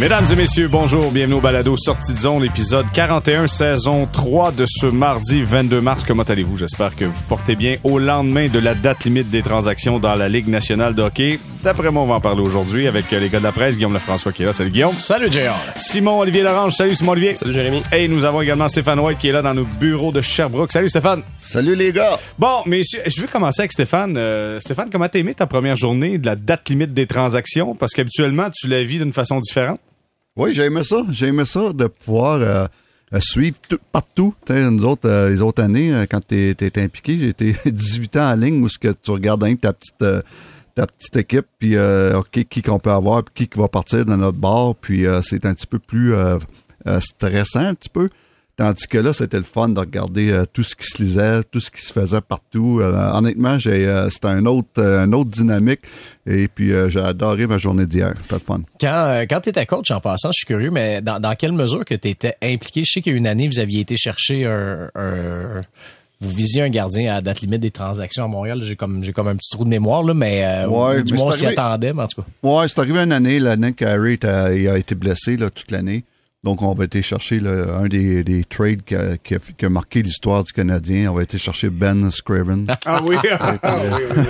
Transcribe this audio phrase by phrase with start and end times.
[0.00, 4.64] Mesdames et messieurs, bonjour, bienvenue au balado Sortie de zone, épisode 41, saison 3 de
[4.66, 6.02] ce mardi 22 mars.
[6.02, 6.56] Comment allez-vous?
[6.56, 10.28] J'espère que vous portez bien au lendemain de la date limite des transactions dans la
[10.28, 11.38] Ligue nationale de hockey.
[11.62, 14.32] D'après moi, on va en parler aujourd'hui avec les gars de la presse, Guillaume Lefrançois
[14.32, 14.52] qui est là.
[14.52, 14.90] Salut Guillaume.
[14.90, 15.54] Salut JR.
[15.78, 16.74] Simon Olivier Larange.
[16.74, 17.36] Salut Simon Olivier.
[17.36, 17.80] Salut Jérémy.
[17.92, 20.72] Et nous avons également Stéphane White qui est là dans nos bureaux de Sherbrooke.
[20.72, 21.22] Salut Stéphane.
[21.38, 22.18] Salut les gars.
[22.36, 24.16] Bon, messieurs, je vais commencer avec Stéphane.
[24.16, 27.74] Euh, Stéphane, comment t'as aimé ta première journée de la date limite des transactions?
[27.76, 29.78] Parce qu'habituellement, tu la vis d'une façon différente.
[30.36, 31.02] Oui, j'ai aimé ça.
[31.10, 32.66] J'ai aimé ça de pouvoir euh,
[33.12, 34.34] euh, suivre tout, partout.
[34.48, 38.34] Nous autres, euh, les autres années, quand tu étais impliqué, j'ai été 18 ans en
[38.34, 40.04] ligne où que tu regardes hein, ta petite
[40.74, 44.04] ta petite équipe, puis euh, ok, qui qu'on peut avoir, puis qui, qui va partir
[44.04, 46.12] dans notre bar, puis c'est un petit peu plus
[46.98, 48.08] stressant un petit peu.
[48.56, 51.58] Tandis que là, c'était le fun de regarder euh, tout ce qui se lisait, tout
[51.58, 52.78] ce qui se faisait partout.
[52.80, 55.80] Euh, honnêtement, j'ai euh, c'était un autre une autre dynamique.
[56.26, 58.14] Et puis j'ai adoré ma journée d'hier.
[58.22, 58.60] C'était le fun.
[58.80, 61.84] Quand, quand tu étais coach, en passant, je suis curieux, mais dans, dans quelle mesure
[61.84, 62.82] que tu étais impliqué?
[62.86, 65.60] Je sais qu'il y a une année, vous aviez été chercher un, un-
[66.20, 68.60] vous visiez un gardien à date limite des transactions à Montréal.
[68.62, 71.18] J'ai comme j'ai comme un petit trou de mémoire, là, mais euh, Ouais, du mais
[71.18, 72.28] moins on s'y attendait, mais en tout cas.
[72.48, 76.04] Ouais, c'est arrivé une année, l'année était- il a été blessé là, toute l'année.
[76.44, 79.70] Donc, on va été chercher un des, des trades qui a, qui a- qui a
[79.70, 81.10] marqué l'histoire du Canadien.
[81.10, 82.66] On va été chercher Ben Scriven.
[82.84, 84.26] Ah oui, ah oui, oui,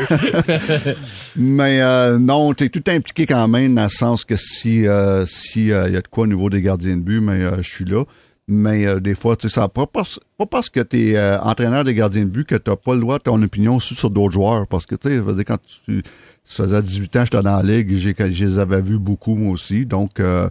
[0.49, 0.93] oui.
[1.37, 5.73] Mais euh, non, t'es tout impliqué quand même dans le sens que si euh, si
[5.73, 7.85] euh, y a de quoi au niveau des gardiens de but, mais euh, je suis
[7.85, 8.05] là.
[8.47, 11.93] Mais des fois, tu sais, ça pas parce, pas parce que t'es euh, entraîneur de
[11.93, 14.67] gardiens de but que t'as pas le droit de ton opinion sur, sur d'autres joueurs.
[14.67, 16.03] Parce que tu sais, quand tu
[16.47, 19.53] ça faisait 18 ans, j'étais dans la ligue, j'ai, je les avais vus beaucoup moi
[19.53, 19.87] aussi.
[19.87, 20.49] Donc euh,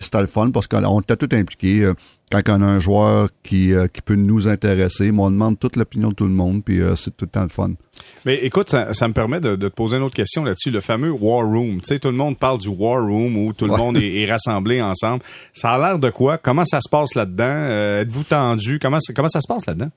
[0.00, 1.82] c'était le fun parce qu'on était tout impliqués.
[1.84, 1.94] Euh,
[2.32, 5.76] Quand on a un joueur qui, euh, qui peut nous intéresser, moi, on demande toute
[5.76, 7.72] l'opinion de tout le monde, puis euh, c'est tout le temps le fun.
[8.24, 10.70] Mais écoute, ça, ça me permet de, de te poser une autre question là-dessus.
[10.70, 11.80] Le fameux War Room.
[11.82, 13.78] Tu sais, tout le monde parle du War Room où tout le Ouais.
[13.78, 15.22] monde est, est rassemblé ensemble.
[15.52, 16.38] Ça a l'air de quoi?
[16.38, 17.44] Comment ça se passe là-dedans?
[17.46, 18.78] Euh, Êtes-vous tendu?
[18.80, 19.90] Comment, comment ça se passe là-dedans?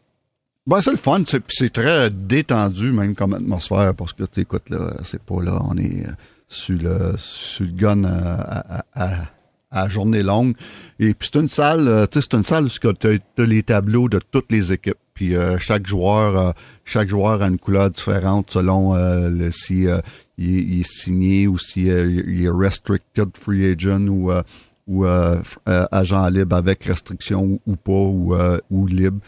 [0.67, 5.21] Ben, c'est le fun, c'est, très détendu même comme atmosphère parce que tu là, c'est
[5.21, 6.11] pas là, on est euh,
[6.49, 9.25] sur le sur le gun à, à, à,
[9.71, 10.55] à journée longue.
[10.99, 13.63] Et puis c'est une salle, euh, tu sais, c'est une salle où tu as, les
[13.63, 14.97] tableaux de toutes les équipes.
[15.13, 16.51] Puis euh, chaque joueur, euh,
[16.83, 20.01] chaque joueur a une couleur différente selon euh, le, si euh,
[20.37, 24.41] il, il est signé ou si euh, il est restricted free agent ou euh,
[24.87, 29.19] ou euh, euh, agent libre avec restriction ou, pas ou, euh, ou libre.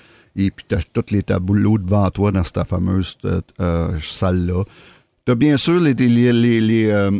[0.42, 4.64] Et puis tu as tous les tableaux devant toi dans cette fameuse euh, euh, salle-là.
[5.26, 7.12] Tu as bien sûr les, les, les, les, euh,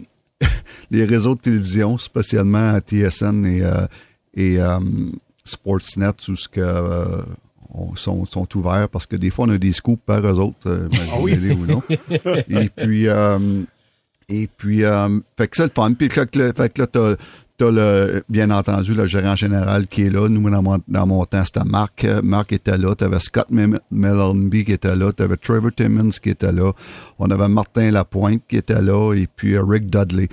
[0.92, 3.86] les réseaux de télévision, spécialement à TSN et, euh,
[4.36, 4.58] et
[5.44, 6.62] Sportsnet, où ce que,
[7.74, 10.68] on- sont, sont ouverts parce que des fois on a des scoops par eux autres,
[10.68, 11.82] euh, imaginez-les ou non.
[12.50, 13.64] Et puis euh,
[14.28, 15.94] et puis euh, fait que c'est le fun.
[15.94, 17.16] Puis fait que, le- fait que là,
[17.60, 20.30] t'as le, bien entendu le gérant général qui est là.
[20.30, 22.06] Nous, dans mon, dans mon temps, c'était Marc.
[22.06, 22.96] Euh, Marc était là.
[22.96, 23.48] T'avais Scott
[23.92, 25.12] Mellenby qui était là.
[25.12, 26.72] T'avais Trevor Timmons qui était là.
[27.20, 29.14] On avait Martin Lapointe qui était là.
[29.14, 30.30] Et puis euh, Rick Dudley.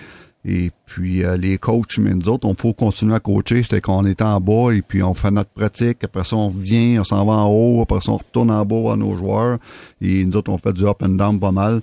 [0.49, 3.65] Et puis euh, les coachs, mais nous autres, on faut continuer à coacher.
[3.65, 6.05] C'était qu'on était en bas et puis on fait notre pratique.
[6.05, 7.83] Après ça, on vient, on s'en va en haut.
[7.83, 9.59] Après ça, on retourne en bas voir nos joueurs.
[10.01, 11.81] Et nous autres, on fait du up and down pas mal.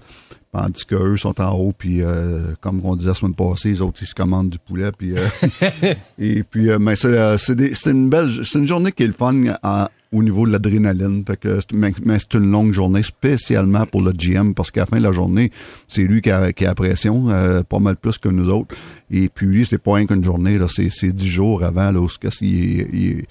[0.54, 3.98] Tandis qu'eux sont en haut, puis euh, comme on disait la semaine passée, les autres,
[4.04, 4.92] ils se commandent du poulet.
[4.96, 5.26] Puis, euh,
[6.20, 9.02] et puis, euh, mais c'est, euh, c'est, des- c'est une belle, c'est une journée qui
[9.04, 11.24] est le fun en- au niveau de l'adrénaline.
[11.26, 14.82] Fait que, c'est- mais, mais c'est une longue journée, spécialement pour le GM, parce qu'à
[14.82, 15.52] la fin de la journée,
[15.88, 18.76] c'est lui qui a, qui a la pression, euh, pas mal plus que nous autres.
[19.10, 22.00] Et puis lui, c'est pas rien qu'une journée, là, c'est, c'est dix jours avant, là,
[22.00, 22.08] où
[22.42, 23.24] il est- il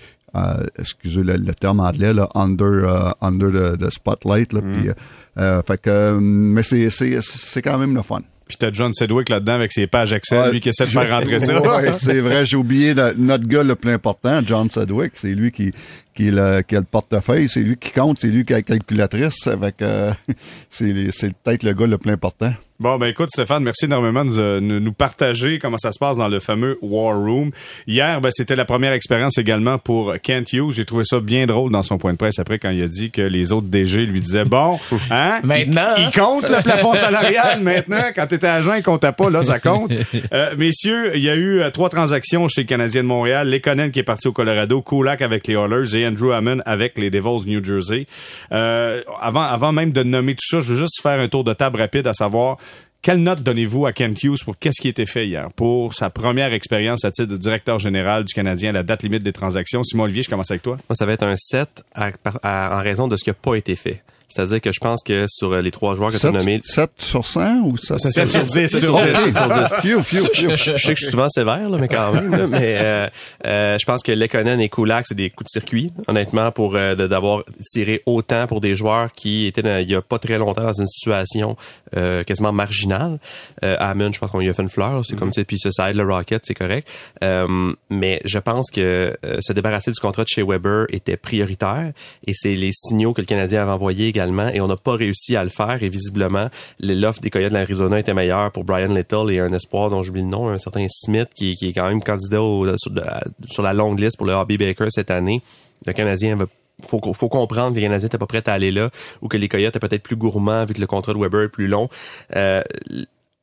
[0.78, 4.52] excusez le, le terme anglais, là, under, euh, under the, the spotlight.
[4.52, 4.92] Là, puis, euh,
[5.38, 8.20] euh, fait que, euh, mais c'est, c'est, c'est quand même le fun.
[8.48, 11.08] Puis t'as John Sedgwick là-dedans avec ses pages Excel, Ouais, lui qui essaie de faire
[11.18, 11.58] rentrer ça.
[11.62, 15.12] Ouais, c'est vrai, j'ai oublié notre gars le plus important, John Sedgwick.
[15.14, 15.72] C'est lui qui,
[16.14, 18.62] qui, le, qui a le portefeuille, c'est lui qui compte, c'est lui qui a la
[18.62, 19.46] calculatrice.
[19.46, 20.10] Avec, euh,
[20.70, 22.52] c'est, les- c'est peut-être le gars le plus important.
[22.82, 26.26] Bon, ben écoute, Stéphane, merci énormément de euh, nous partager comment ça se passe dans
[26.26, 27.52] le fameux War Room.
[27.86, 30.72] Hier, ben, c'était la première expérience également pour Kent Hughes.
[30.72, 33.12] J'ai trouvé ça bien drôle dans son point de presse après quand il a dit
[33.12, 34.80] que les autres DG lui disaient, bon,
[35.12, 35.38] hein?
[35.44, 36.10] Maintenant, Il, hein?
[36.12, 38.02] il compte le plafond salarial maintenant.
[38.16, 39.30] Quand t'étais agent, il comptait pas.
[39.30, 39.92] Là, ça compte.
[40.32, 43.50] Euh, messieurs, il y a eu euh, trois transactions chez le Canadien de Montréal.
[43.50, 47.10] Lekonen qui est parti au Colorado, Kulak avec les Oilers et Andrew Hammond avec les
[47.10, 48.06] Devils New Jersey.
[48.50, 51.52] Euh, avant, avant même de nommer tout ça, je veux juste faire un tour de
[51.52, 52.56] table rapide à savoir
[53.02, 55.48] quelle note donnez-vous à Kent Hughes pour qu'est-ce qui été fait hier?
[55.56, 59.24] Pour sa première expérience à titre de directeur général du Canadien à la date limite
[59.24, 59.82] des transactions?
[59.82, 60.76] Simon Olivier, je commence avec toi.
[60.94, 63.56] Ça va être un 7 à- par- à- en raison de ce qui n'a pas
[63.56, 64.02] été fait.
[64.34, 66.60] C'est-à-dire que je pense que sur les trois joueurs que tu as nommés...
[66.62, 68.66] 7 sur 100 ou 7, 7 sur 10?
[68.68, 69.04] 7 sur 10.
[69.12, 69.74] 7 sur 10.
[69.82, 70.50] Phew, phew, phew.
[70.56, 72.30] Je, je sais que je suis souvent sévère, là, mais quand même.
[72.30, 72.46] là.
[72.46, 73.06] mais euh,
[73.46, 76.94] euh, je pense que Lekonen et Kulak, c'est des coups de circuit, honnêtement, pour euh,
[76.94, 80.62] d'avoir tiré autant pour des joueurs qui étaient dans- il y a pas très longtemps
[80.64, 81.56] dans une situation
[81.96, 83.18] euh, quasiment marginale.
[83.64, 85.44] Euh, Hammond, je pense qu'on lui a fait une fleur, c'est comme ça.
[85.44, 86.88] Puis ça, ça aide le Rocket, c'est correct.
[87.22, 91.92] Euh, mais je pense que euh, se débarrasser du contrat de chez Weber était prioritaire
[92.26, 94.12] et c'est les signaux que le Canadien avait envoyés
[94.52, 96.48] et on n'a pas réussi à le faire et visiblement
[96.80, 100.22] l'offre des Coyotes de l'Arizona était meilleure pour Brian Little et un espoir dont j'oublie
[100.22, 102.38] le nom, un certain Smith qui, est quand même candidat
[102.76, 105.42] sur, la longue liste pour le Hobby Baker cette année.
[105.86, 106.46] Le Canadien va
[106.88, 108.88] faut, faut comprendre que les Canadiens n'étaient pas prêts à aller là
[109.20, 111.48] ou que les Coyotes étaient peut-être plus gourmands vu que le contrat de Weber est
[111.48, 111.88] plus long.
[112.36, 112.62] Euh,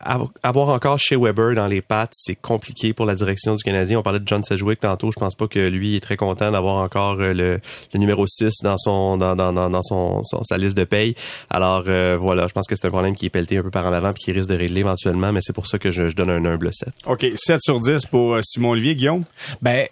[0.04, 4.00] avoir encore chez Weber dans les pattes, c'est compliqué pour la direction du Canadien.
[4.00, 5.12] On parlait de John Sedgwick tantôt.
[5.12, 7.60] Je pense pas que lui est très content d'avoir encore euh, le,
[7.94, 11.16] le numéro 6 dans son dans, dans, dans, dans son, son- sa liste de paye.
[11.50, 13.86] Alors euh, voilà, je pense que c'est un problème qui est pelleté un peu par
[13.86, 16.16] en avant puis qui risque de régler éventuellement, mais c'est pour ça que je, je
[16.16, 16.90] donne un humble 7.
[17.08, 18.96] OK, 7 sur 10 pour euh, Simon Olivier.
[18.96, 19.24] Guillaume?
[19.62, 19.88] Ben,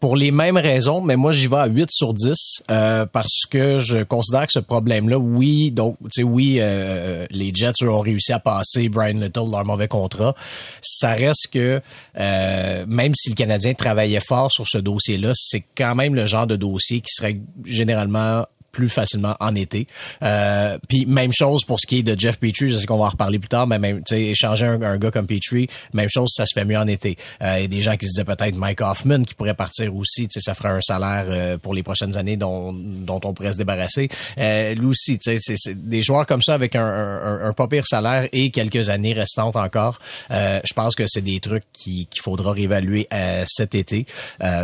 [0.00, 3.78] pour les mêmes raisons, mais moi j'y vais à 8 sur 10 euh, parce que
[3.78, 8.32] je considère que ce problème-là, oui, donc tu sais oui, euh, les Jets ont réussi
[8.32, 10.34] à passer Brian Little leur mauvais contrat.
[10.82, 11.80] Ça reste que
[12.18, 16.46] euh, même si le Canadien travaillait fort sur ce dossier-là, c'est quand même le genre
[16.46, 19.86] de dossier qui serait généralement plus facilement en été.
[20.22, 23.06] Euh, puis même chose pour ce qui est de Jeff Petrie, je sais qu'on va
[23.06, 26.52] en reparler plus tard, mais même échanger un, gars comme Petrie, même chose, ça se
[26.54, 27.16] fait mieux en été.
[27.42, 29.94] Euh, Il y a des gens qui se disaient peut-être Mike Hoffman qui pourrait partir
[29.96, 33.58] aussi, ça ferait un salaire euh, pour les prochaines années dont, dont on pourrait se
[33.58, 34.08] débarrasser.
[34.38, 35.38] Euh, lui aussi, c'est-
[35.74, 39.56] des joueurs comme ça avec un, un, un pas pire salaire et quelques années restantes
[39.56, 39.98] encore.
[40.30, 43.08] Euh, je pense que c'est des trucs qui- qu'il faudra réévaluer
[43.46, 44.06] cet été.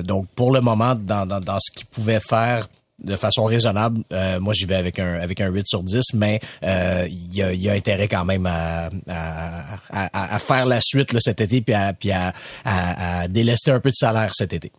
[0.05, 2.69] Donc pour le moment, dans, dans, dans ce qu'il pouvait faire
[3.03, 6.41] de façon raisonnable, euh, moi j'y vais avec un avec un 8 sur 10, mais
[6.63, 10.65] euh, il y, a, il y a intérêt quand même à, à, à, à faire
[10.65, 12.33] la suite là, cet été puis à, puis à,
[12.65, 14.71] à, à délester un peu de salaire cet été.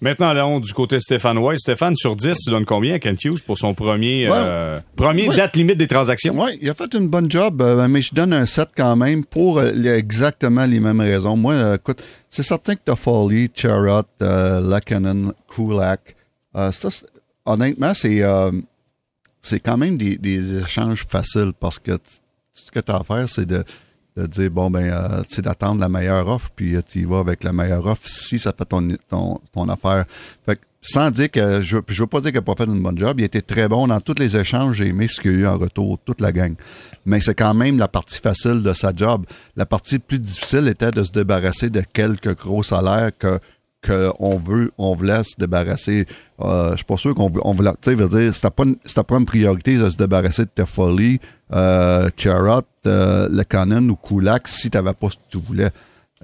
[0.00, 1.60] Maintenant, allons du côté de Stéphane White.
[1.60, 4.36] Stéphane, sur 10, tu donnes combien à Kent Hughes pour son premier, Ouais.
[4.36, 5.36] euh, premier Ouais.
[5.36, 6.34] date limite des transactions?
[6.36, 9.62] Oui, il a fait une bonne job, mais je donne un 7 quand même pour
[9.62, 11.36] exactement les mêmes raisons.
[11.36, 16.16] Moi, écoute, c'est certain que tu as Foley, Charrot, euh, Lakanen, Kulak.
[16.56, 17.06] Euh, ça, c'est-
[17.44, 18.50] honnêtement, c'est euh,
[19.42, 22.02] c'est quand même des, des échanges faciles parce que tout
[22.52, 23.64] ce que tu as à faire, c'est de,
[24.16, 27.42] de dire, bon, ben, euh, tu d'attendre la meilleure offre, puis tu y vas avec
[27.44, 30.04] la meilleure offre si ça fait ton, ton, ton affaire.
[30.44, 32.82] Fait que, sans dire que, je, je veux pas dire qu'il n'a pas fait une
[32.82, 35.34] bonne job, il était très bon dans tous les échanges, j'ai aimé ce qu'il y
[35.34, 36.54] a eu en retour, toute la gang.
[37.04, 39.26] Mais c'est quand même la partie facile de sa job.
[39.56, 43.38] La partie plus difficile était de se débarrasser de quelques gros salaires que
[43.82, 46.06] que on veut, on voulait se débarrasser.
[46.40, 49.16] Euh, je suis pas sûr qu'on voulait, tu sais, veut dire, c'était pas, une- pas
[49.16, 51.18] une priorité de se débarrasser de Toffoli,
[51.52, 55.70] euh, Charrot, euh, Lekonen ou Kulak si t'avais pas ce que tu voulais.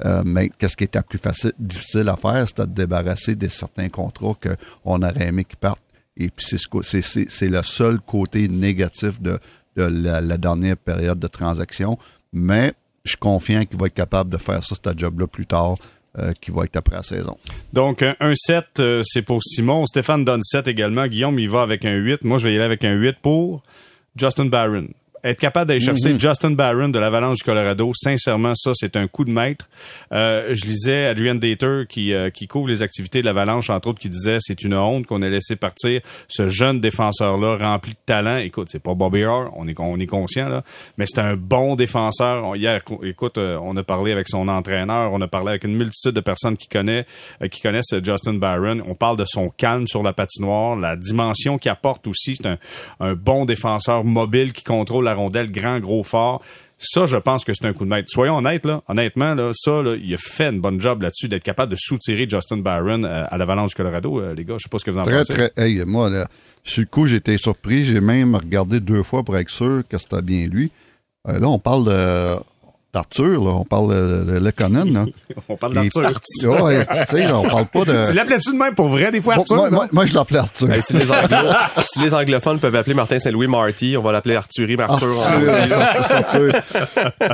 [0.05, 3.89] Euh, mais qu'est-ce qui était plus facile, difficile à faire, c'était de débarrasser de certains
[3.89, 4.37] contrats
[4.85, 5.83] qu'on aurait aimé qu'ils partent.
[6.19, 6.45] Et puis
[6.83, 9.39] c'est c'est, le seul côté négatif de,
[9.77, 11.99] de la, la dernière période de transaction.
[12.33, 12.75] Mais
[13.05, 15.77] je suis confiant qu'il va être capable de faire ça, ce job-là plus tard,
[16.19, 17.37] euh, qui va être après la saison.
[17.73, 19.85] Donc, un, un 7, euh, c'est pour Simon.
[19.87, 21.07] Stéphane donne 7 également.
[21.07, 22.25] Guillaume, il va avec un 8.
[22.25, 23.63] Moi, je vais y aller avec un 8 pour
[24.17, 24.89] Justin Barron.
[25.27, 26.21] Être capable d'aller chercher Mhm.
[26.21, 29.69] Justin Barron de l'Avalanche du Colorado, sincèrement, ça, c'est un coup de maître.
[30.13, 33.99] Euh, je lisais Adrian Dater qui, euh, qui couvre les activités de l'Avalanche, entre autres,
[33.99, 38.37] qui disait c'est une honte qu'on ait laissé partir ce jeune défenseur-là rempli de talent.
[38.37, 40.63] Écoute, c'est pas Bobby Orr, on est, on est conscient, là,
[40.97, 42.45] mais c'est un bon défenseur.
[42.45, 45.75] On- Hier, écoute, euh, on a parlé avec son entraîneur, on a parlé avec une
[45.75, 47.05] multitude de personnes qui connaissent,
[47.43, 48.81] euh, qui connaissent euh, Justin Barron.
[48.87, 52.37] On parle de son calme sur la patinoire, la dimension qu'il apporte aussi.
[52.37, 52.59] C'est un,
[53.01, 56.43] un bon défenseur mobile qui contrôle la rondelle, grand, gros, fort.
[56.79, 58.07] Ça, je pense que c'est un coup de maître.
[58.11, 58.83] Soyons honnêtes, là.
[58.87, 62.29] Honnêtement, là, ça, là, il a fait une bonne job là-dessus d'être capable de soutirer
[62.29, 64.57] Justin Barron euh, à l'Avalanche du Colorado, euh, les gars.
[64.59, 65.33] Je sais pas ce que vous en Très, pensez.
[65.33, 65.53] très.
[65.57, 66.29] Hey, moi, là,
[66.65, 67.85] sur le coup, j'ai été surpris.
[67.85, 70.71] J'ai même regardé deux fois pour être sûr que c'était bien lui.
[71.29, 72.37] Euh, là, on parle de
[72.97, 73.51] d'Arthur, là.
[73.61, 75.05] On parle de, Lekonen, là.
[75.49, 76.03] On parle d'Arthur.
[76.03, 76.47] parti.
[76.47, 78.07] Ouais, tu sais, là, on parle pas de.
[78.09, 79.57] Tu l'appelais-tu de même pour vrai, des fois, Bon, Arthur?
[79.57, 79.77] moi, non?
[79.77, 80.69] moi, moi, je l'appelais Arthur.
[80.69, 81.53] Ben, si, les anglo-
[81.93, 84.77] si les anglophones peuvent appeler Martin Saint-Louis Marty, on va l'appeler Arthurie.
[84.81, 85.13] Arthur,
[86.11, 86.53] Arthur.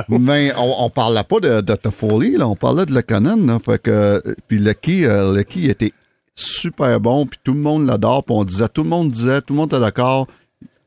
[0.09, 2.47] Mais on, on parlait pas de, de Toffoli, là.
[2.47, 3.57] On parlait de Lekonen, là.
[3.63, 5.91] Fait que, puis Lucky, euh, Lucky était
[6.35, 9.53] super bon, puis tout le monde l'adore, puis on disait, tout le monde disait, tout
[9.53, 10.27] le monde était d'accord,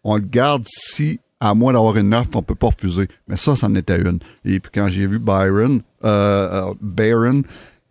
[0.04, 3.08] on le garde si, à moins d'avoir une offre, on peut pas refuser.
[3.28, 4.18] Mais ça, ça en était une.
[4.44, 7.42] Et puis quand j'ai vu Byron, euh, euh,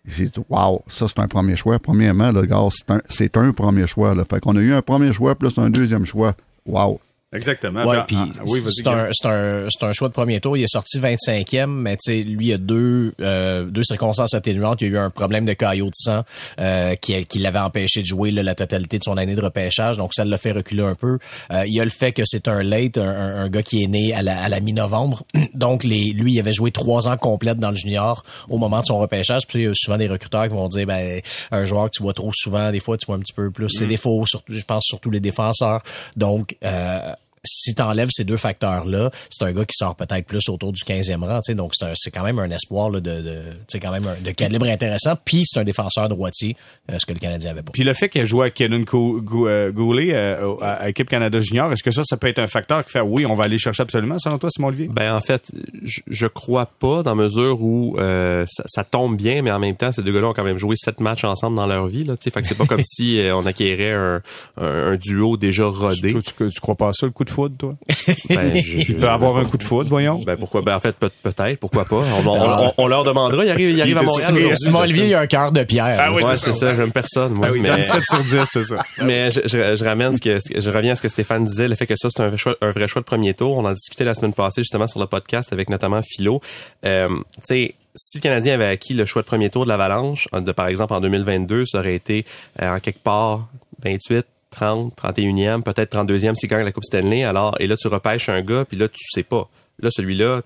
[0.05, 1.79] j'ai dit, wow, ça c'est un premier choix.
[1.79, 2.61] Premièrement, le gars,
[3.09, 4.13] c'est un, un premier choix.
[4.13, 4.23] Là.
[4.29, 6.35] Fait qu'on a eu un premier choix plus un deuxième choix.
[6.65, 6.99] Wow.
[7.35, 7.83] Exactement.
[7.85, 10.57] Ouais, Ben, puis ah, oui, c'est un, c'est un, c'est un choix de premier tour.
[10.57, 14.33] Il est sorti 25e, mais tu sais, lui, il y a deux, euh, deux circonstances
[14.33, 14.81] atténuantes.
[14.81, 16.23] Il y a eu un problème de caillot de sang
[16.59, 19.97] euh, qui, qui l'avait empêché de jouer là, la totalité de son année de repêchage,
[19.97, 21.19] donc ça l'a fait reculer un peu.
[21.51, 23.83] Euh, il y a le fait que c'est un late, un, un- un gars qui
[23.83, 25.23] est né à la, à la mi-novembre,
[25.53, 28.85] donc les, lui, il avait joué trois ans complètes dans le junior au moment de
[28.85, 29.41] son repêchage.
[29.47, 32.03] Puis il y a souvent des recruteurs qui vont dire, ben, un joueur que tu
[32.03, 34.63] vois trop souvent, des fois, tu vois un petit peu plus ses défauts, surtout, je
[34.63, 35.81] pense surtout les défenseurs.
[36.15, 37.11] Donc, euh,
[37.45, 40.83] si tu enlèves ces deux facteurs-là, c'est un gars qui sort peut-être plus autour du
[40.83, 41.41] 15e rang.
[41.41, 41.55] tu sais.
[41.55, 44.07] Donc, c'est un- c'est quand même un espoir là, de, de, tu sais, quand même
[44.07, 45.15] un- de calibre intéressant.
[45.23, 46.55] Puis, c'est un défenseur droitier,
[46.91, 47.71] euh, ce que le Canadien avait pas.
[47.71, 50.89] Puis le fait qu'il a joué à Kenan Cou- Gou- euh, Goulet euh, à, à
[50.89, 53.35] Équipe Canada Junior, est-ce que ça, ça peut être un facteur qui fait oui, on
[53.35, 54.87] va aller chercher absolument, selon toi, Simon Olivier?
[54.87, 55.51] Ben en fait,
[55.83, 59.75] je, je crois pas dans mesure où euh, ça, ça tombe bien, mais en même
[59.75, 62.03] temps, ces deux gars-là ont quand même joué sept matchs ensemble dans leur vie.
[62.03, 62.31] Là, tu sais.
[62.31, 64.21] fait que c'est pas comme si euh, on acquérait un,
[64.57, 66.13] un, un duo déjà rodé.
[66.13, 67.73] Tu, tu, tu crois pas à ça, le coup de foudre, toi?
[68.29, 70.21] Ben, je- Il peut avoir un coup de foudre, voyons.
[70.25, 71.97] Ben pourquoi Ben en fait peut- peut-être, pourquoi pas.
[71.97, 73.43] On, on- on- on leur demandera.
[73.45, 74.55] Ils arrivent, ils arrivent à Montréal.
[74.57, 75.97] Simon Olivier, il a un cœur de pierre.
[75.99, 76.69] Ah oui, Ouais, c'est ça.
[76.69, 76.75] ça.
[76.75, 77.33] J'aime personne.
[77.33, 78.83] Moi, Ah oui, mais, 7 sur 10, c'est ça.
[79.03, 81.75] mais je, je, je ramène ce que je reviens à ce que Stéphane disait, le
[81.75, 83.57] fait que ça c'est un vrai choix, un vrai choix de premier tour.
[83.57, 86.41] On en discutait la semaine passée justement sur le podcast avec notamment Philo.
[86.85, 87.75] Euh, tu sais.
[87.97, 90.93] Si le Canadien avait acquis le choix de premier tour de l'Avalanche, de par exemple
[90.93, 92.25] en 2022, ça aurait été
[92.61, 93.47] euh, en quelque part
[93.85, 97.23] 28, 30, 31e, peut-être 32e s'il gagne la Coupe Stanley.
[97.23, 99.49] Alors, et là, tu repêches un gars, puis là, tu sais pas.
[99.79, 100.41] Là, celui-là,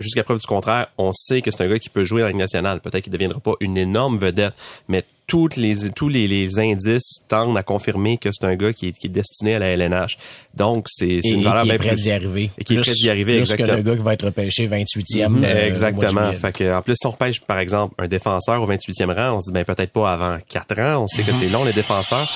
[0.00, 2.32] jusqu'à preuve du contraire, on sait que c'est un gars qui peut jouer dans la
[2.32, 2.80] Ligue nationale.
[2.80, 4.54] Peut-être qu'il ne deviendra pas une énorme vedette,
[4.88, 8.88] mais toutes les, tous les, les indices tendent à confirmer que c'est un gars qui
[8.88, 10.18] est, qui est destiné à la LNH.
[10.54, 12.50] Donc, c'est une valeur qui bien est prêt d'y arriver.
[12.58, 13.76] Et qui est prêt d'y arriver, plus que exactement.
[13.76, 15.22] le gars qui va être repêché 28e.
[15.22, 16.32] euh, au mois de Exactement.
[16.32, 19.40] Fait que, en plus, si on repêche, par exemple, un défenseur au 28e rang, on
[19.40, 21.04] se dit, ben, peut-être pas avant 4 ans.
[21.04, 22.28] On sait que c'est long, les défenseurs.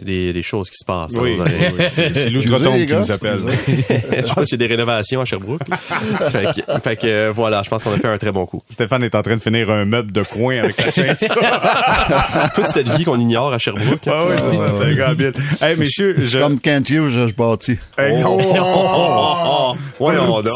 [0.00, 1.12] Des, des choses qui se passent.
[1.12, 1.72] dans Oui, nos oreilles.
[1.78, 3.40] oui, c'est c'est l'outre-tombe les qui nous appelle.
[3.48, 5.62] je pense qu'il y a des rénovations à Sherbrooke.
[6.30, 8.62] fait que, fait que, euh, voilà, je pense qu'on a fait un très bon coup.
[8.70, 11.16] Stéphane est en train de finir un meuble de coin avec sa chaîne.
[12.54, 14.06] Toute cette vie qu'on ignore à Sherbrooke.
[14.06, 15.32] Ah oui, c'est ça, c'est un gars habile.
[15.60, 16.38] Hey, messieurs, je...
[16.38, 17.78] Comme Kent Hughes, je, je bâtis.
[17.98, 18.40] Hey, Oh.
[19.74, 19.76] oh.
[19.98, 20.52] Voyons donc.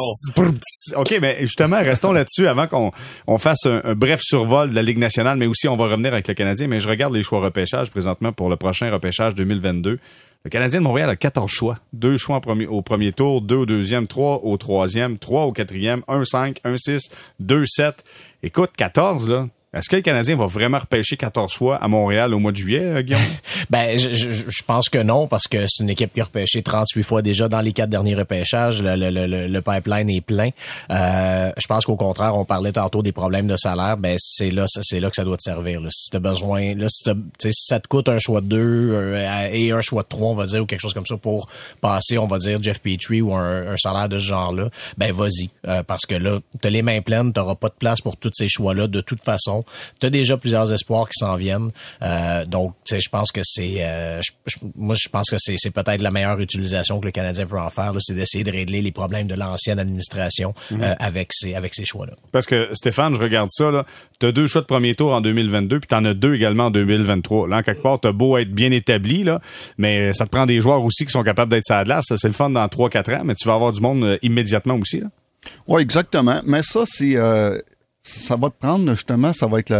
[0.97, 2.93] OK, mais justement, restons là-dessus avant qu'on
[3.27, 6.13] on fasse un, un bref survol de la Ligue nationale, mais aussi on va revenir
[6.13, 6.67] avec le Canadien.
[6.69, 9.99] Mais je regarde les choix repêchage présentement pour le prochain repêchage 2022.
[10.45, 11.77] Le Canadien de Montréal a 14 choix.
[11.93, 16.03] Deux choix premier- au premier tour, deux au deuxième, trois au troisième, trois au quatrième,
[16.09, 18.05] un 5, un 6, deux 7.
[18.43, 19.49] Écoute, 14, là.
[19.75, 22.85] Est-ce que le Canadien va vraiment repêcher 14 fois à Montréal au mois de juillet,
[22.85, 23.23] euh, Guillaume?
[23.71, 26.63] Ben, je, je, je pense que non, parce que c'est une équipe qui a repêché
[26.63, 28.83] 38 fois déjà dans les quatre derniers repêchages.
[28.83, 30.51] Le, le, le, le pipeline est plein.
[30.91, 33.97] Euh, je pense qu'au contraire, on parlait tantôt des problèmes de salaire.
[33.97, 35.81] Ben, c'est là, c'est là que ça doit te servir.
[35.81, 35.89] Là.
[35.91, 37.05] Si t'as besoin, là, si,
[37.41, 40.35] si ça te coûte un choix de deux euh, et un choix de trois, on
[40.35, 41.49] va dire, ou quelque chose comme ça pour
[41.81, 45.49] passer, on va dire, Jeff Petrie ou un, un salaire de ce genre-là, ben vas-y.
[45.67, 48.49] Euh, parce que là, t'as les mains pleines, t'auras pas de place pour tous ces
[48.49, 49.62] choix-là de toute façon.
[50.01, 51.71] T'as déjà plusieurs espoirs qui s'en viennent.
[52.03, 55.37] Euh, donc, tu sais, je pense que c'est, euh, je- je- moi, je pense que
[55.39, 58.45] c'est, c'est peut-être la meilleure utilisation que le Canadien peut en faire, là, c'est d'essayer
[58.45, 62.13] de régler les problèmes de l'ancienne administration euh, avec ces, avec ces choix-là.
[62.33, 63.85] Parce que Stéphane, je regarde ça, là.
[64.19, 67.49] T'as deux choix de premier tour en 2022, puis t'en as deux également en 2023.
[67.49, 69.41] Là, en quelque part, t'as beau être bien établi, là,
[69.79, 72.05] mais ça te prend des joueurs aussi qui sont capables d'être sur la glace.
[72.09, 74.75] Ça, C'est le fun dans 3-4 ans, mais tu vas avoir du monde euh, immédiatement
[74.77, 75.07] aussi, là.
[75.67, 76.41] Oui, exactement.
[76.47, 77.59] Mais ça, c'est euh,
[78.03, 79.73] ça va te prendre justement, ça va être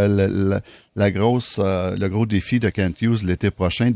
[0.95, 3.91] la, grosse, euh, le gros défi de Kent Hughes l'été prochain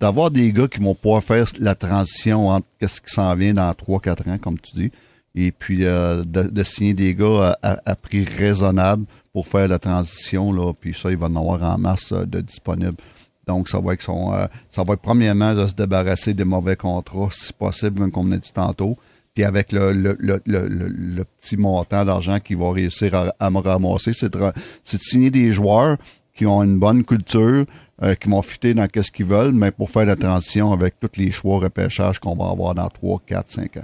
[0.00, 3.70] d'avoir des gars qui vont pouvoir faire la transition entre qu'est-ce qui s'en vient dans
[3.72, 4.90] 3-4 ans, comme tu dis,
[5.34, 10.72] et puis euh, de, signer des gars à, prix raisonnable pour faire la transition, là,
[10.72, 12.96] puis ça, il va en avoir en masse euh, de disponibles.
[13.46, 14.32] Donc, ça va être son,
[14.70, 18.38] ça va être premièrement de se débarrasser des mauvais contrats, si possible, comme on a
[18.38, 18.96] dit tantôt.
[19.34, 24.52] Puis avec le, petit montant d'argent qu'il va réussir à, me ramasser, c'est de, de
[24.84, 25.96] signer des joueurs
[26.34, 27.64] qui ont une bonne culture,
[28.02, 31.16] euh, qui vont fitter dans ce qu'ils veulent, mais pour faire la transition avec tous
[31.16, 33.80] les choix repêchage qu'on va avoir dans 3, 4, 5 ans.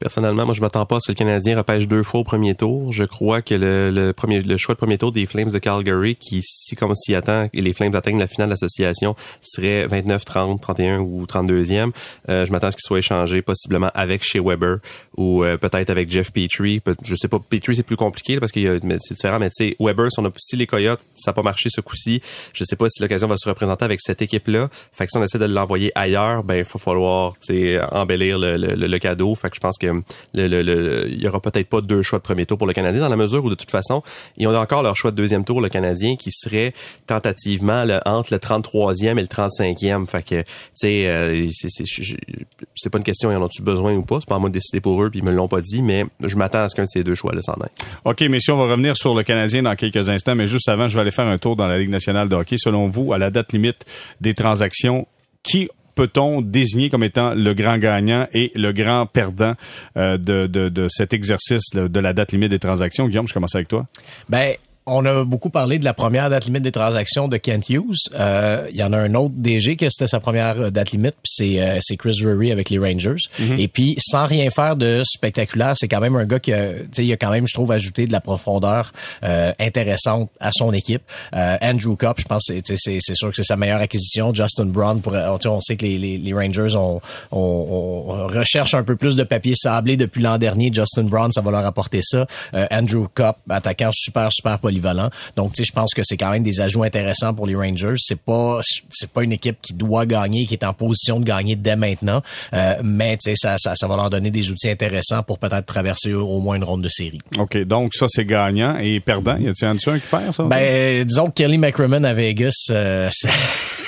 [0.00, 2.54] Personnellement, moi, je m'attends pas à ce que le Canadien repêche deux fois au premier
[2.54, 2.92] tour.
[2.92, 6.16] Je crois que le, le premier, le choix de premier tour des Flames de Calgary,
[6.16, 10.24] qui, si, comme s'y attend, et les Flames atteignent la finale de l'association, serait 29,
[10.24, 11.90] 30, 31 ou 32e.
[12.28, 14.78] Euh, je m'attends à ce qu'il soit échangé possiblement avec chez Weber
[15.16, 16.80] ou euh, peut-être avec Jeff Petrie.
[17.04, 18.60] Je sais pas, Petrie, c'est plus compliqué là, parce que
[19.00, 21.42] c'est différent, mais tu sais, Weber, si, on a, si les Coyotes, ça n'a pas
[21.42, 22.20] marché ce coup-ci,
[22.52, 24.68] je sais pas si l'occasion va se représenter avec cette équipe-là.
[24.92, 28.38] Fait que si on essaie de l'envoyer ailleurs, ben, il va falloir, tu sais, embellir
[28.38, 29.34] le, le- le cadeau.
[29.42, 32.18] Fait que je pense que le, le, le- il y aura peut-être pas deux choix
[32.18, 34.02] de premier tour pour le Canadien dans la mesure où de toute façon,
[34.36, 36.72] ils ont encore leur choix de deuxième tour, le Canadien, qui serait
[37.06, 40.06] tentativement entre le 33e et le 35e.
[40.06, 44.18] Fait que, tu sais, euh, c'est- pas une question, y en ont-tu besoin ou pas?
[44.20, 46.04] C'est pas à moi de décider pour eux, puis ils me l'ont pas dit, mais
[46.22, 47.70] je m'attends à ce qu'un de ces deux choix-là s'en aille.
[48.04, 50.94] OK, messieurs, on va revenir sur le Canadien dans quelques instants, mais juste avant, je
[50.94, 52.56] vais aller faire un tour dans la Ligue nationale de hockey.
[52.58, 53.84] Selon vous, à la date limite
[54.20, 55.06] des transactions,
[55.42, 59.54] qui peut-on désigner comme étant le grand gagnant et le grand perdant
[59.96, 63.08] euh, de, de, de cet exercice de la date limite des transactions?
[63.08, 63.86] Guillaume, je commence avec toi.
[64.28, 64.54] Ben,
[64.86, 67.94] on a beaucoup parlé de la première date limite des transactions de Kent Hughes.
[68.14, 71.14] Euh, Il y en a un autre DG que c'était sa première euh, date limite,
[71.22, 73.14] puis c'est euh, c'est Chris Drury avec les Rangers.
[73.58, 76.88] Et puis sans rien faire de spectaculaire, c'est quand même un gars qui a, tu
[76.92, 80.72] sais, il a quand même, je trouve, ajouté de la profondeur euh, intéressante à son
[80.72, 81.02] équipe.
[81.34, 84.34] Euh, Andrew Cup, je pense, c'est- c'est c'est sûr que c'est sa meilleure acquisition.
[84.34, 88.82] Justin Brown, pour, on sait que les, les, les Rangers on, on, on recherche un
[88.82, 90.70] peu plus de papier sablé depuis l'an dernier.
[90.72, 92.26] Justin Brown, ça va leur apporter ça.
[92.54, 95.10] Euh, Andrew Cup, attaquant super super polyvalent.
[95.36, 97.94] Donc, tu sais, je pense que c'est quand même des ajouts intéressants pour les Rangers.
[97.98, 98.60] C'est pas
[98.90, 102.22] c'est pas une équipe qui doit gagner, qui est en position de gagner dès maintenant.
[102.54, 105.66] Euh, mais tu sais, ça, ça, ça va leur donner des outils intéressants pour peut-être
[105.66, 107.18] traverser au moins une ronde de série.
[107.38, 109.36] OK, donc ça, c'est gagnant et perdant.
[109.36, 110.44] Y a-t-il un qui perd, ça?
[110.44, 113.08] Ben, disons que Kelly McCrimmon à Vegas, euh,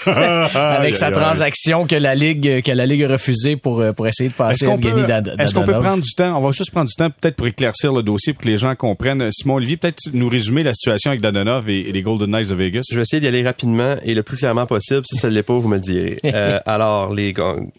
[0.07, 4.29] avec sa transaction que la ligue que la ligue a refusée pour euh, pour essayer
[4.29, 5.83] de passer Est-ce qu'on Evgeny peut, Dad- est-ce qu'on peut Dadonov.
[5.87, 6.39] prendre du temps?
[6.39, 8.75] On va juste prendre du temps peut-être pour éclaircir le dossier pour que les gens
[8.75, 9.31] comprennent.
[9.33, 12.55] Simon Olivier, peut-être nous résumer la situation avec Dadonov et, et les Golden Knights de
[12.55, 12.83] Vegas?
[12.91, 15.03] Je vais essayer d'y aller rapidement et le plus clairement possible.
[15.07, 16.19] Si ça ne l'est pas, vous me le direz.
[16.35, 17.33] Euh, alors, les,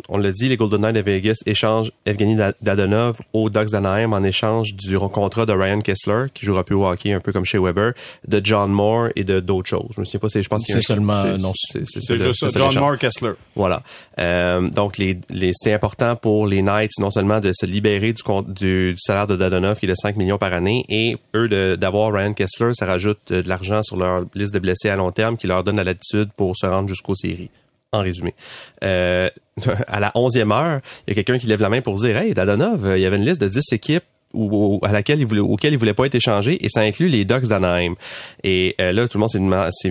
[0.08, 4.24] on l'a dit, les Golden Knights de Vegas échangent Evgeny Dadonov aux Ducks d'Anaheim en
[4.24, 7.58] échange du contrat de Ryan Kessler, qui jouera plus au hockey, un peu comme chez
[7.58, 7.92] Weber,
[8.28, 9.90] de John Moore et de d'autres choses.
[9.96, 11.84] Je me souviens pas, c'est, je pense qu'il y a C'est seulement- c'est- non, c'est,
[11.86, 12.50] c'est, C'est juste ça.
[12.50, 12.80] c'est John.
[12.84, 13.32] Moore Kessler.
[13.56, 13.82] Voilà.
[14.20, 18.24] Euh, donc, les, les, c'était important pour les Knights non seulement de se libérer du,
[18.24, 21.78] compte- du, du salaire de Dadonov qui est de 5 millions par année et eux
[21.78, 25.12] d'avoir Ryan Kessler, ça rajoute euh, de l'argent sur leur liste de blessés à long
[25.12, 27.50] terme qui leur donne la latitude pour se rendre jusqu'aux séries.
[27.92, 28.34] En résumé.
[28.84, 29.30] Euh,
[29.88, 32.34] à la 11e heure, il y a quelqu'un qui lève la main pour dire Hey,
[32.34, 35.42] Dadonov, euh, il y avait une liste de 10 équipes où- à laquelle il voulait,
[35.64, 37.94] il voulait pas être échangé et ça inclut les Ducks d'Anaheim.
[38.44, 39.40] Et là, tout le monde s'est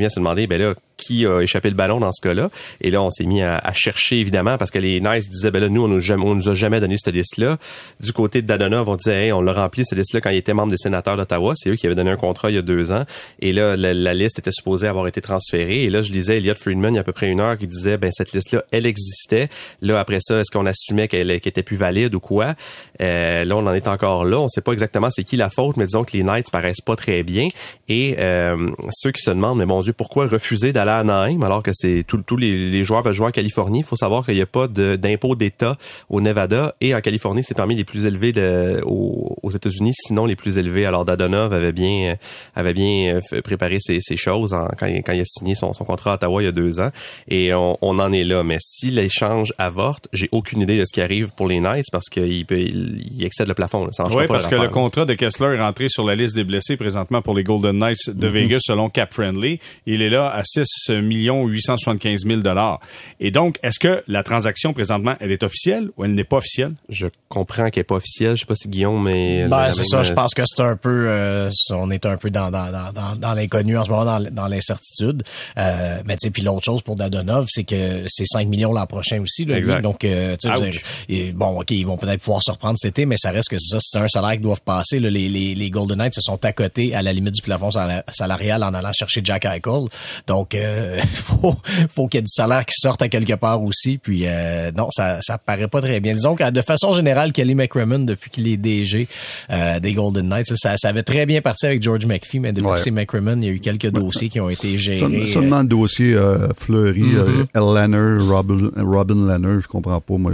[0.04, 2.50] à se demander, ben là, qui a échappé le ballon dans ce cas-là.
[2.80, 5.60] Et là, on s'est mis à, à chercher, évidemment, parce que les Nice disaient, ben
[5.60, 7.56] là, nous, on nous, jamais- on nous a jamais donné cette liste-là.
[8.00, 10.54] Du côté de Dadonov, on disait, hey, on l'a rempli, cette liste-là, quand il était
[10.54, 11.54] membre des sénateurs d'Ottawa.
[11.56, 13.04] C'est eux qui avaient donné un contrat il y a deux ans.
[13.40, 15.84] Et là, la, la liste était supposée avoir été transférée.
[15.84, 17.66] Et là, je lisais Elliot Friedman il y a à peu près une heure qui
[17.66, 19.48] disait, ben cette liste-là, elle existait.
[19.82, 22.54] Là, après ça, est-ce qu'on assumait qu'elle qu'elle était plus valide ou quoi?
[23.00, 24.38] Euh, là, on en est encore là.
[24.40, 26.96] On sait pas exactement c'est qui la faute, mais disons que les Knights paraissent pas
[26.96, 27.48] très bien.
[27.88, 31.62] Et euh, ceux qui se demandent, mais mon Dieu, pourquoi refuser d'aller à Anaheim alors
[31.62, 33.80] que c'est tous les, les joueurs veulent jouer en Californie?
[33.80, 35.76] Il faut savoir qu'il n'y a pas d'impôt d'État
[36.08, 40.26] au Nevada et en Californie, c'est parmi les plus élevés de- aux, aux États-Unis, sinon
[40.26, 40.86] les plus élevés.
[40.86, 42.16] Alors Dadonov avait bien
[42.54, 45.84] avait bien euh, préparé ces choses en- quand, il, quand il a signé son, son
[45.84, 46.90] contrat à Ottawa il y a deux ans.
[47.28, 48.42] Et on, on en est là.
[48.44, 52.08] Mais si l'échange avorte, j'ai aucune idée de ce qui arrive pour les Knights parce
[52.08, 53.84] qu'il peut- il, il excède le plafond.
[53.86, 53.90] là.
[53.92, 56.44] Ça marchera Oui, parce que le contrat de Kessler est rentré sur la liste des
[56.44, 59.58] blessés présentement pour les Golden Knights de Vegas selon Cap Friendly.
[59.86, 62.80] Il est là à 6 millions 875 000 dollars.
[63.20, 66.72] Et donc, est-ce que la transaction présentement, elle est officielle ou elle n'est pas officielle?
[66.88, 68.36] Je comprends qu'elle n'est pas officielle.
[68.36, 71.06] Je sais pas si Guillaume, mais Ben, c'est ça, je pense que c'est un peu,
[71.08, 74.48] euh, on est un peu dans, dans, dans, dans, l'inconnu en ce moment, dans, dans
[74.48, 75.22] l'incertitude.
[75.58, 78.86] Euh, mais tu sais, puis l'autre chose pour Dadonov, c'est que c'est 5 millions l'an
[78.86, 79.44] prochain aussi.
[79.44, 79.58] Là.
[79.58, 79.82] Exact.
[79.82, 83.16] Donc, euh, tu sais, bon, ok, ils vont peut-être pouvoir se reprendre cet été, mais
[83.16, 85.00] ça reste que c'est ça, c'est un salaire qu'ils doivent passer.
[85.00, 87.70] Là, les, les, les Golden Knights se sont à côté à la limite du plafond
[87.70, 89.88] sala- salarial en allant chercher Jack Eichel.
[90.26, 91.54] Donc, euh, faut,
[91.88, 93.98] faut qu'il y ait du salaire qui sorte à quelque part aussi.
[93.98, 96.14] Puis, euh, non, ça, ça paraît pas très bien.
[96.14, 99.08] Disons que de façon générale, Kelly McCrimmon, depuis qu'il est DG
[99.50, 102.68] euh, des Golden Knights, ça, ça avait très bien parti avec George McPhee, mais depuis
[102.68, 102.74] Ouais.
[102.76, 105.02] que c'est McCrimmon, il y a eu quelques dossiers qui ont été gérés.
[105.02, 107.62] Euh, Seulement le dossier euh, Fleury, euh, L.
[107.74, 110.14] Lanner, Robin, Robin Lanner, je comprends pas.
[110.16, 110.32] Moi,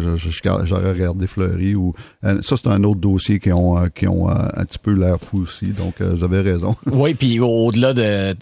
[0.64, 1.74] j'aurais regardé Fleury.
[1.74, 4.78] Ou, euh, ça, c'est un autre dossier qui ont, euh, qui ont euh, un petit
[4.78, 5.66] peu l'air fou aussi.
[5.66, 6.74] Donc, euh, vous avez raison.
[6.92, 8.34] Oui, puis au-delà de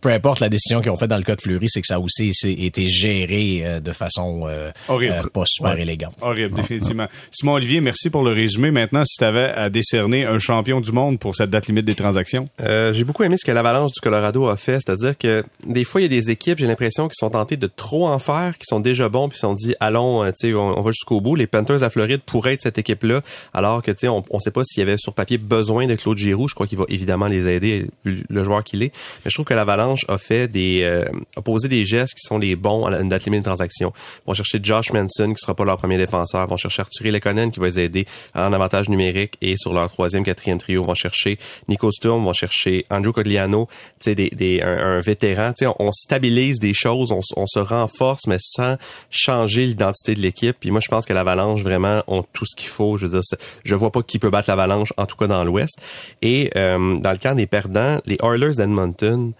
[0.00, 1.96] peu importe la décision qu'ils ont faite dans le cas de Fleury, c'est que ça
[1.96, 5.14] a aussi c'est- été géré euh, de façon euh, Horrible.
[5.24, 6.14] euh, pas super élégante.
[6.20, 7.06] Horrible, définitivement.
[7.30, 8.70] Simon Olivier, merci pour le résumé.
[8.70, 11.94] Maintenant, si tu avais à décerner un champion du monde pour cette date limite des
[11.94, 12.44] transactions.
[12.60, 16.00] Euh, j'ai beaucoup aimé ce que l'Avalanche du Colorado a fait, c'est-à-dire que des fois
[16.00, 18.66] il y a des équipes, j'ai l'impression, qui sont tentées de trop en faire, qui
[18.66, 21.34] sont déjà bons, puis se sont dit allons, euh, on, on va jusqu'au bout.
[21.34, 23.20] Les Panthers à Floride pourraient être cette équipe-là,
[23.54, 26.18] alors que tu on, on sait pas s'il y avait sur papier besoin de Claude
[26.18, 26.48] Giroux.
[26.48, 28.94] Je crois qu'il va évidemment les aider vu le joueur qu'il est.
[29.24, 31.04] Mais je trouve que l'Avalanche a fait des, euh,
[31.36, 33.92] a posé des gestes qui sont les bons à une date limite de transaction.
[34.24, 37.10] Ils vont chercher Josh Manson qui sera pas leur premier défenseur, ils vont chercher Arthur
[37.12, 37.85] Lekonen qui va les aider
[38.34, 42.84] en avantage numérique et sur leur troisième, quatrième trio, vont chercher Nico Sturm, vont chercher
[42.90, 45.52] Andrew Cogliano, tu sais, des, des, un, vétéran.
[45.56, 48.76] Tu sais, on, stabilise des choses, on, on, se renforce, mais sans
[49.10, 50.56] changer l'identité de l'équipe.
[50.58, 52.96] Puis moi, je pense que l'Avalanche vraiment ont tout ce qu'il faut.
[52.96, 55.78] Je veux dire, je vois pas qui peut battre l'Avalanche, en tout cas dans l'Ouest.
[56.22, 59.32] Et euh, dans le cas des perdants, les Oilers d'Edmonton.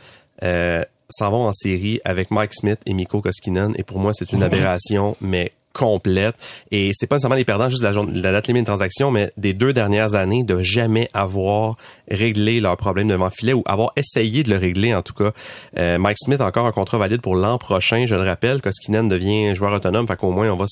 [0.42, 3.74] Euh, s'en vont en série avec Mike Smith et Mikko Koskinen.
[3.78, 6.34] Et pour moi, c'est une aberration, mais complète.
[6.70, 9.30] Et c'est pas nécessairement les perdants juste de la, la date limite de transaction, mais
[9.36, 11.76] des deux dernières années de jamais avoir
[12.10, 15.32] réglé leur problème devant filet ou avoir essayé de le régler en tout cas.
[15.78, 18.60] Euh, Mike Smith a encore un contrat valide pour l'an prochain, je le rappelle.
[18.60, 20.66] Koskinen devient joueur autonome, fait qu'au moins on va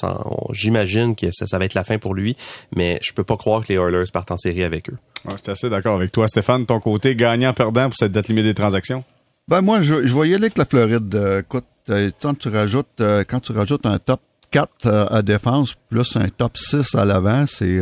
[0.52, 2.36] j'imagine que ça, ça, va être la fin pour lui,
[2.74, 4.96] mais je peux pas croire que les Oilers partent en série avec eux.
[5.24, 6.66] Ouais, je suis assez d'accord avec toi, Stéphane.
[6.66, 9.04] Ton côté gagnant-perdant pour cette date limite des transactions?
[9.48, 11.14] Ben moi, je, je voyais avec la Floride.
[11.14, 14.20] Euh, écoute, euh, quand tu rajoutes euh, quand tu rajoutes un top
[14.54, 17.80] 4 à défense plus un top 6 à l'avant, c'est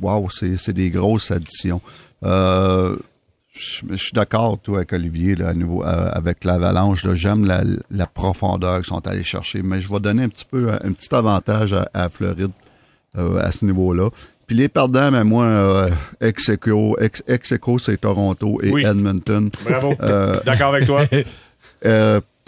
[0.00, 1.80] wow, c'est des grosses additions.
[2.22, 2.96] je,
[3.96, 7.04] suis d'accord toi avec Olivier là, à nouveau avec l'Avalanche.
[7.14, 10.70] J'aime la, la, profondeur qu'ils sont allés chercher, mais je vais donner un petit peu
[10.70, 12.52] un petit avantage à, à Floride
[13.16, 14.08] à ce niveau-là.
[14.46, 19.50] Puis les perdants, mais moi, euh, ex ex, c'est Toronto et Edmonton.
[19.64, 19.94] Bravo.
[20.02, 21.04] Euh, D'accord avec toi.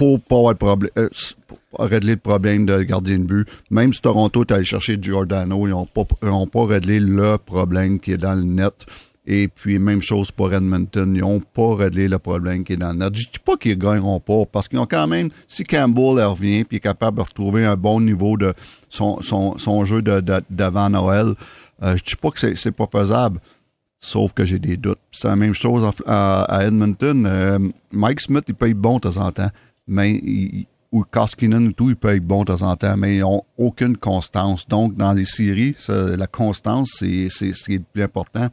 [0.02, 1.08] euh, pour pas problème, euh,
[1.78, 3.48] régler le problème de gardien de but.
[3.70, 8.18] Même si Toronto est allé chercher Giordano, ils n'ont pas, réglé le problème qui est
[8.18, 8.86] dans le net.
[9.26, 11.14] Et puis, même chose pour Edmonton.
[11.14, 13.14] Ils n'ont pas réglé le problème qui est dans le net.
[13.14, 16.76] Je dis pas qu'ils gagneront pas, parce qu'ils ont quand même, si Campbell revient puis
[16.76, 18.52] est capable de retrouver un bon niveau de
[18.90, 21.34] son, jeu de, d'avant Noël,
[21.82, 23.40] euh, je dis pas que c'est pas faisable,
[23.98, 24.98] sauf que j'ai des doutes.
[25.10, 27.26] C'est la même chose à, Edmonton.
[27.26, 27.58] Euh,
[27.92, 29.50] Mike Smith, il peut être bon de temps en temps,
[29.86, 33.20] mais ou Koskinen ou tout, il peut être bon de temps en temps, mais ils
[33.20, 34.68] n'ont aucune constance.
[34.68, 37.28] Donc, dans les séries, la constance, c'est
[37.68, 38.48] le plus important.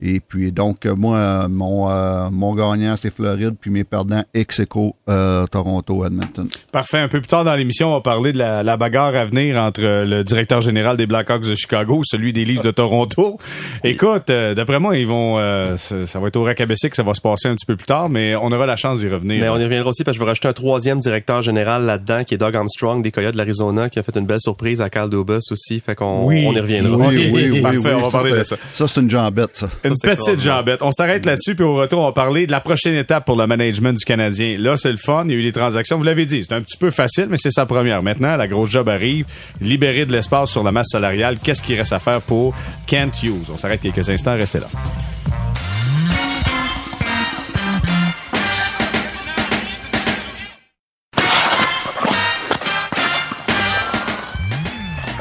[0.00, 4.60] Et puis donc moi mon euh, mon gagnant c'est Floride puis mes perdants ex
[5.08, 6.48] euh, Toronto Edmonton.
[6.72, 6.98] Parfait.
[6.98, 9.56] Un peu plus tard dans l'émission, on va parler de la, la, bagarre à venir
[9.56, 13.38] entre le directeur général des Blackhawks de Chicago, celui des Leafs de Toronto.
[13.84, 17.14] Écoute, euh, d'après moi, ils vont euh, ça, va être au Racabessic que ça va
[17.14, 19.40] se passer un petit peu plus tard, mais on aura la chance d'y revenir.
[19.40, 22.24] Mais on y reviendra aussi parce que je veux rajouter un troisième directeur général là-dedans
[22.24, 24.90] qui est Doug Armstrong des Coyotes de l'Arizona qui a fait une belle surprise à
[24.90, 27.08] Cal Dubas aussi, fait qu'on on y reviendra.
[27.08, 28.56] Oui, oui, oui, Parfait, on va parler de ça.
[28.74, 29.68] Ça c'est une jambette ça.
[29.88, 30.82] Une petite jambette.
[30.82, 33.46] On s'arrête là-dessus, puis au retour, on va parler de la prochaine étape pour le
[33.46, 34.56] management du Canadien.
[34.58, 35.24] Là, c'est le fun.
[35.26, 35.96] Il y a eu des transactions.
[35.96, 38.02] Vous l'avez dit, c'est un petit peu facile, mais c'est sa première.
[38.02, 39.26] Maintenant, la grosse job arrive.
[39.60, 41.38] Libérer de l'espace sur la masse salariale.
[41.42, 42.54] Qu'est-ce qu'il reste à faire pour
[42.86, 43.50] Kent Hughes?
[43.52, 44.36] On s'arrête quelques instants.
[44.36, 44.68] Restez là.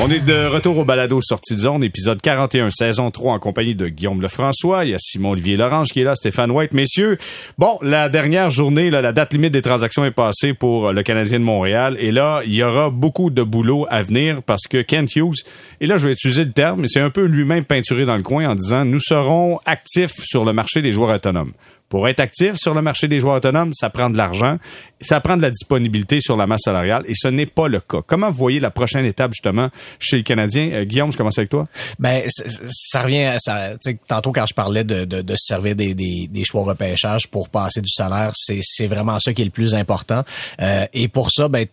[0.08, 3.74] On est de retour au balado Sortie de zone, épisode 41, saison 3, en compagnie
[3.74, 4.86] de Guillaume Lefrançois.
[4.86, 6.74] Il y a Simon-Olivier Lorange qui est là, Stéphane White.
[6.74, 7.18] Messieurs,
[7.58, 11.44] bon, la dernière journée, la date limite des transactions est passée pour le Canadien de
[11.44, 11.98] Montréal.
[12.00, 15.44] Et là, il y aura beaucoup de boulot à venir parce que Kent Hughes,
[15.82, 18.22] et là, je vais utiliser le terme, mais c'est un peu lui-même peinturé dans le
[18.22, 21.54] coin en disant, nous serons actifs sur le marché des joueurs autonomes.
[21.90, 24.58] Pour être actif sur le marché des joueurs autonomes, ça prend de l'argent,
[25.00, 28.00] ça prend de la disponibilité sur la masse salariale et ce n'est pas le cas.
[28.06, 29.70] Comment vous voyez la prochaine étape justement
[30.00, 30.72] chez le Canadien?
[30.74, 31.68] Euh, Guillaume, je commence avec toi.
[32.00, 33.72] Ben, ça revient à ça.
[34.08, 37.82] Tantôt quand je parlais de, de, de servir des, des, des, choix repêchage pour passer
[37.82, 40.24] du salaire, c'est vraiment ça qui est le plus important.
[40.62, 41.68] Euh, et pour ça, ben,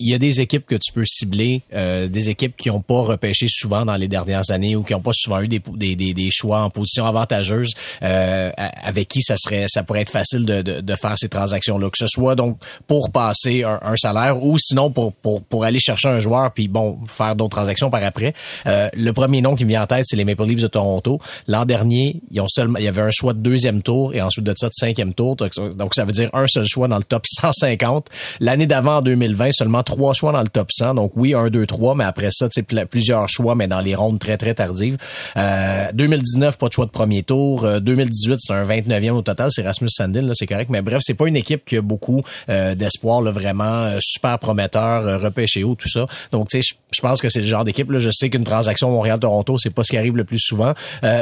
[0.00, 3.02] il y a des équipes que tu peux cibler, euh, des équipes qui n'ont pas
[3.02, 6.30] repêché souvent dans les dernières années ou qui n'ont pas souvent eu des, des, des,
[6.30, 10.80] choix en position avantageuse, euh, avec qui ça serait, ça pourrait être facile de, de,
[10.80, 14.90] de faire ces transactions-là, que ce soit donc pour passer un, un, salaire ou sinon
[14.90, 18.34] pour, pour, pour aller chercher un joueur puis bon faire d'autres transactions par après.
[18.66, 21.20] Euh, le premier nom qui me vient en tête, c'est les Maple Leafs de Toronto.
[21.48, 24.44] L'an dernier, ils ont seulement, il y avait un choix de deuxième tour et ensuite
[24.44, 27.24] de ça de cinquième tour, donc ça veut dire un seul choix dans le top
[27.26, 28.06] 150.
[28.38, 30.94] L'année d'avant, en 2020, seulement trois choix dans le top 100.
[30.94, 34.18] Donc oui, un, deux, trois, mais après ça, tu plusieurs choix, mais dans les rondes
[34.18, 34.98] très, très tardives.
[35.36, 37.66] Euh, 2019, pas de choix de premier tour.
[37.80, 39.50] 2018, euh, c'est un 29e au total.
[39.50, 40.70] C'est Rasmus Sandin, là, c'est correct.
[40.70, 44.38] Mais bref, c'est pas une équipe qui a beaucoup euh, d'espoir, là, vraiment euh, super
[44.38, 46.06] prometteur, repêché haut, tout ça.
[46.32, 47.90] Donc, tu sais, je pense que c'est le genre d'équipe.
[47.90, 50.72] Là, je sais qu'une transaction Montréal-Toronto, c'est pas ce qui arrive le plus souvent,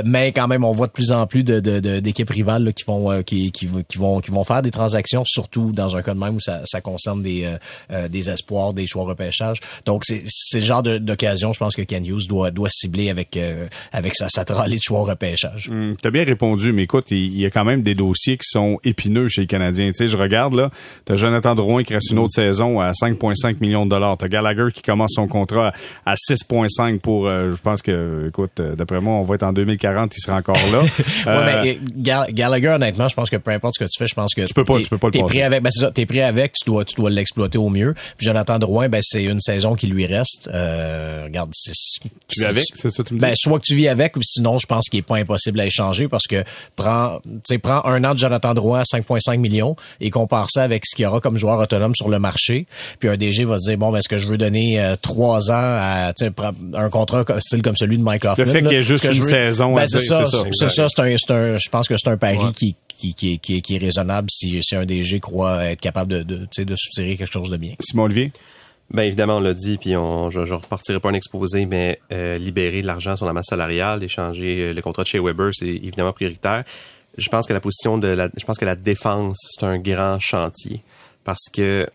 [0.04, 1.60] mais quand même, on voit de plus en plus de,
[2.00, 6.02] d'équipes rivales qui vont qui, qui, vont qui vont faire des transactions, surtout dans un
[6.02, 7.48] cas de même où ça, ça concerne des
[8.08, 9.60] des espoirs espoirs, des choix repêchage.
[9.84, 13.66] Donc, c'est le genre d'occasion, je pense que Ken Hughes doit, doit cibler avec, euh,
[13.92, 15.68] avec sa, sa de choix repêchage.
[15.70, 18.78] Mm, T'as bien répondu, mais écoute, il, y a quand même des dossiers qui sont
[18.84, 19.88] épineux chez les Canadiens.
[19.88, 20.70] Tu sais, je regarde là,
[21.04, 24.16] t'as Jonathan Drouin qui reste une autre saison à 5,5 millions de dollars.
[24.16, 25.72] T'as Gallagher qui commence son contrat
[26.04, 29.52] à 6,5 pour, euh, je pense que, écoute, euh, d'après moi, on va être en
[29.52, 30.80] 2040, il sera encore là.
[31.26, 34.34] ouais, mais Gallagher, honnêtement, je pense que peu importe ce que tu fais, je pense
[34.34, 36.20] que tu peux pas, tu peux pas le pris avec, ben c'est ça, t'es pris
[36.20, 37.94] avec, tu dois, tu dois l'exploiter au mieux.
[38.16, 40.48] Puis Jonathan Drouin, ben c'est une saison qui lui reste.
[40.52, 41.72] Euh, regarde, c'est,
[42.28, 43.22] tu vis avec, c'est ça tu me dis?
[43.26, 45.66] Ben soit que tu vis avec, ou sinon je pense qu'il est pas impossible à
[45.66, 46.44] échanger parce que
[46.76, 50.62] prends, tu sais, prends un an de Jonathan Drouin à 5,5 millions et compare ça
[50.62, 52.66] avec ce qu'il y aura comme joueur autonome sur le marché.
[53.00, 55.50] Puis un DG va se dire bon, ben est-ce que je veux donner euh, trois
[55.50, 56.12] ans à,
[56.74, 58.44] un contrat style comme celui de Mike Hoffman.
[58.44, 59.74] Le fait qu'il y ait juste une saison.
[59.74, 60.88] Ben, c'est ça, c'est ça.
[60.88, 63.78] C'est un, un, je pense que c'est un pari qui qui, qui, qui, qui, est
[63.78, 67.56] raisonnable si, si un DG croit être capable de, de, de soutirer quelque chose de
[67.56, 67.74] bien.
[67.80, 68.32] Simon Olivier?
[68.90, 72.38] Ben évidemment, on l'a dit, puis on, je ne repartirai pas un exposé, mais euh,
[72.38, 75.66] libérer de l'argent sur la masse salariale, échanger euh, le contrat de chez Weber, c'est
[75.66, 76.62] évidemment prioritaire.
[77.18, 80.18] Je pense que la position de la, je pense que la défense, c'est un grand
[80.20, 80.82] chantier
[81.24, 81.86] parce que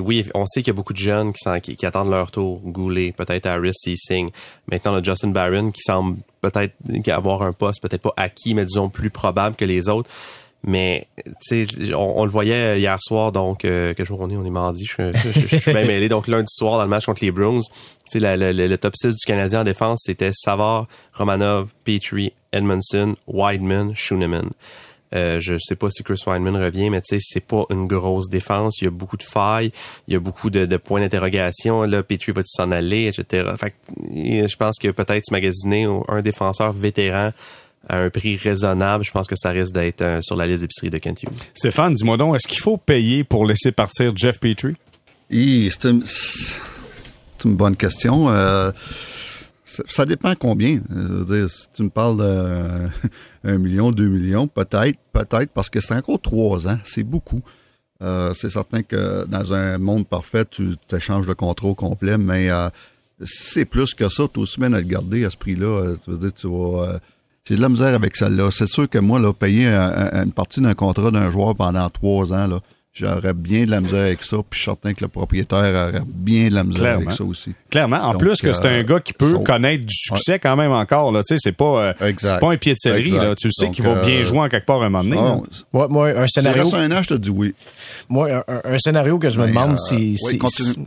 [0.00, 2.60] oui, on sait qu'il y a beaucoup de jeunes qui, attendent leur tour.
[2.64, 4.30] Goulet, peut-être Harris, signe.
[4.70, 6.74] Maintenant, le Justin Barron qui semble peut-être
[7.08, 10.10] avoir un poste, peut-être pas acquis, mais disons plus probable que les autres.
[10.62, 11.06] Mais
[11.94, 14.84] on, le voyait hier soir, donc euh, quel jour on est On est mardi.
[14.84, 16.10] Je, je, suis bien mêlé.
[16.10, 17.60] Donc lundi soir dans le match contre les Bruins,
[18.10, 23.94] tu sais, le top 6 du Canadien en défense, c'était Savard, Romanov, Petrie, Edmondson, Wideman,
[23.94, 24.50] Schooneman.
[25.14, 28.28] Euh, je sais pas si Chris Weinman revient, mais tu sais, c'est pas une grosse
[28.28, 28.80] défense.
[28.80, 29.72] Il y a beaucoup de failles,
[30.06, 31.82] il y a beaucoup de, points d'interrogation.
[31.82, 33.50] Là, Petrie va-tu s'en aller, etc.
[33.58, 33.74] Fait
[34.12, 37.32] je pense que peut-être magasiner un défenseur vétéran
[37.88, 40.90] à un prix raisonnable, je pense que ça risque d'être euh, sur la liste d'épicerie
[40.90, 41.32] de Kent Hughes.
[41.54, 44.76] Stéphane, dis-moi donc, est-ce qu'il faut payer pour laisser partir Jeff Petrie?
[45.30, 46.04] c'est une,
[47.44, 48.28] une, bonne question.
[48.30, 48.70] Euh,
[49.88, 50.80] ça dépend combien.
[50.92, 52.18] Euh, si tu me parles
[53.44, 57.42] d'un million, deux millions, peut-être, peut-être, parce que c'est encore trois ans, c'est beaucoup.
[58.02, 62.68] Euh, c'est certain que dans un monde parfait, tu t'échanges le contrôle complet, mais euh,
[63.22, 64.24] c'est plus que ça.
[64.32, 65.94] Tu bien à le garder à ce prix-là.
[66.02, 66.98] Tu veux dire, tu vas.
[67.44, 68.50] j'ai de la misère avec celle-là.
[68.50, 72.46] C'est sûr que moi, là, payer une partie d'un contrat d'un joueur pendant trois ans,
[72.46, 72.58] là,
[72.92, 76.02] J'aurais bien de la misère avec ça, puis je suis certain que le propriétaire aurait
[76.04, 77.52] bien de la misère avec ça aussi.
[77.70, 77.98] Clairement.
[77.98, 81.12] En plus que c'est un euh, gars qui peut connaître du succès quand même encore.
[81.12, 81.22] Là.
[81.22, 83.12] Tu sais, c'est pas, euh, c'est pas un pied de céleri.
[83.12, 83.36] Là.
[83.36, 85.42] Tu sais qu'il va bien euh, jouer en quelque part à un moment donné.
[85.72, 86.64] moi, moi, un scénario.
[86.64, 87.54] Si un an, je te dis oui.
[88.08, 90.16] Moi, un, scénario que je me demande si,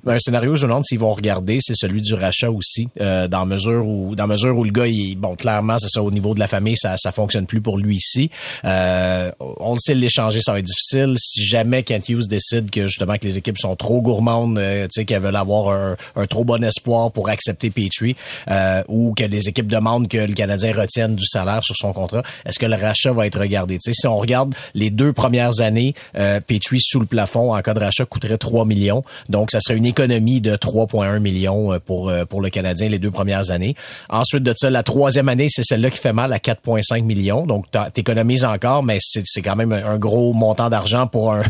[0.05, 3.87] un scénario je me demande s'ils vont regarder, c'est celui du rachat aussi, dans mesure
[3.87, 6.47] où, dans mesure où le gars, il, bon, clairement, c'est ça au niveau de la
[6.47, 8.29] famille, ça, ça fonctionne plus pour lui ici.
[8.65, 11.15] on le sait, l'échanger, ça va être difficile.
[11.17, 15.01] Si jamais Kent Hughes décide que justement que les équipes sont trop gourmandes, euh, tu
[15.01, 18.15] sais, qu'elles veulent avoir un, trop bon espoir pour accepter Petrie,
[18.49, 22.23] euh, ou que les équipes demandent que le Canadien retienne du salaire sur son contrat,
[22.45, 23.75] est-ce que le rachat va être regardé?
[23.75, 27.61] Tu sais, si on regarde les deux premières années, euh, Petrie sous le plafond en
[27.61, 29.03] cas de rachat coûterait 3 millions.
[29.29, 33.11] Donc, ça serait une économie de 3,1 millions euh, pour, pour le Canadien les deux
[33.11, 33.75] premières années.
[34.09, 37.45] Ensuite de ça, la troisième année, c'est celle-là qui fait mal à 4,5 millions.
[37.45, 41.43] Donc, t'économises encore, mais c'est quand même un gros montant d'argent pour un,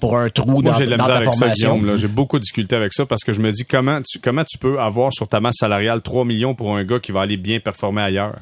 [0.00, 1.96] pour un trou dans, j'ai ta formation.
[1.96, 4.80] J'ai beaucoup discuté avec ça parce que je me dis comment tu, comment tu peux
[4.80, 8.02] avoir sur ta masse salariale 3 millions pour un gars qui va aller bien performer
[8.02, 8.34] ailleurs?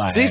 [0.00, 0.26] C'est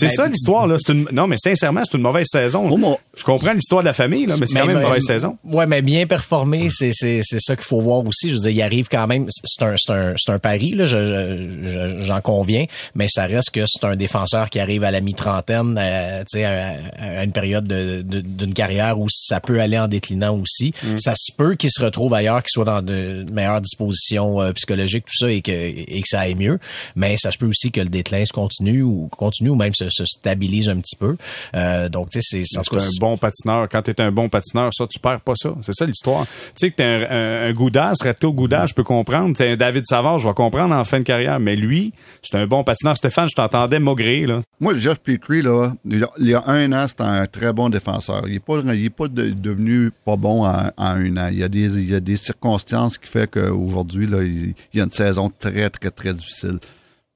[0.00, 0.76] ben, ça l'histoire là.
[0.88, 2.68] Une, non, mais sincèrement, c'est une mauvaise saison.
[2.70, 5.36] Oh, je comprends l'histoire de la famille là, mais c'est quand même une mauvaise saison.
[5.44, 8.30] Ouais, mais bien performer, c'est ça qu'il faut voir aussi.
[8.30, 9.26] Je veux dire, il arrive quand même.
[9.44, 10.86] C'est un c'est un un pari là.
[10.86, 15.78] Je, j'en conviens, mais ça reste que c'est un défenseur qui arrive à la mi-trentaine,
[15.78, 20.36] euh, tu sais, à, une période de, d'une carrière où ça peut aller en déclinant
[20.36, 20.72] aussi.
[20.82, 20.96] Mm.
[20.96, 25.04] Ça se peut qu'il se retrouve ailleurs, qu'il soit dans de meilleures dispositions euh, psychologiques,
[25.06, 26.58] tout ça, et que et que ça aille mieux.
[26.96, 29.88] Mais ça se peut aussi que le déclin se continue ou continue ou même se,
[30.04, 31.16] stabilise un petit peu.
[31.54, 32.58] Euh, donc, tu sais, c'est...
[32.58, 33.68] un bon patineur.
[33.68, 35.54] Quand tu es un bon patineur, ça, tu perds pas ça.
[35.60, 36.26] C'est ça l'histoire.
[36.26, 39.36] Tu sais que tu un, un, un Goudas, Reto Goudas, je peux comprendre.
[39.36, 41.40] T'es un David Savard, je vais comprendre en fin de carrière.
[41.40, 41.92] Mais lui,
[42.22, 42.96] c'est un bon patineur.
[42.96, 44.42] Stéphane, je t'entendais maugrer, là.
[44.60, 48.22] Moi, Jeff Petrie, là, il y a un an, c'était un très bon défenseur.
[48.28, 51.28] Il est pas, il est pas devenu pas bon en, un an.
[51.30, 54.78] Il y a des, il y a des circonstances qui fait qu'aujourd'hui, là, il, il
[54.78, 56.58] y a une saison très, très, très difficile.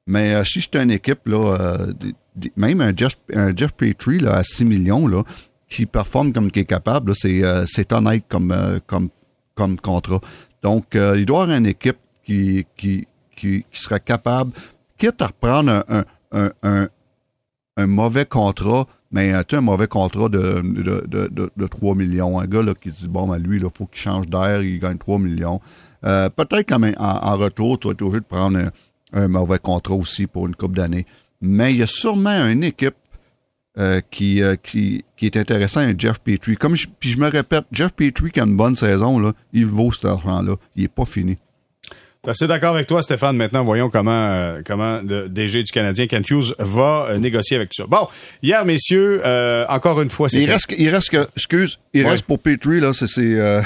[0.06, 1.92] Mais euh, si j'étais une équipe, là, euh,
[2.56, 5.24] même un Jeff, un Jeff Petrie là, à 6 millions, là,
[5.68, 8.54] qui performe comme qui est capable, c'est, euh, honnête comme,
[8.86, 9.08] comme,
[9.54, 10.20] comme contrat.
[10.62, 14.52] Donc, il doit y avoir une équipe qui, qui, qui, qui sera capable,
[14.96, 16.88] quitte à reprendre un, un, un,
[17.76, 22.40] un mauvais contrat, mais euh, tu un mauvais contrat de, de, de, de, 3 millions.
[22.40, 24.98] Un gars là, qui dit, bon, ben, lui, il faut qu'il change d'air, il gagne
[24.98, 25.60] 3 millions.
[26.04, 28.70] Euh, peut-être quand même, en, retour, tu vas être obligé de prendre un,
[29.16, 31.06] mauvais contrat aussi pour une coupe d'années.
[31.40, 32.94] Mais il y a sûrement une équipe
[33.78, 36.56] euh, qui, qui, qui est intéressant, un Jeff Petrie.
[36.56, 39.66] Comme je, puis je me répète, Jeff Petrie qui a une bonne saison, là, il
[39.66, 40.56] vaut cet argent-là.
[40.76, 41.36] Il est pas fini.
[42.32, 43.36] C'est d'accord avec toi, Stéphane.
[43.36, 47.70] Maintenant, voyons comment euh, comment le DG du Canadien, Kent Hughes, va euh, négocier avec
[47.70, 47.86] tout ça.
[47.86, 48.08] Bon,
[48.42, 50.42] hier, messieurs, euh, encore une fois, c'est...
[50.42, 53.62] Il reste, il reste que, excuse, il reste pour Petrie, là, c'est...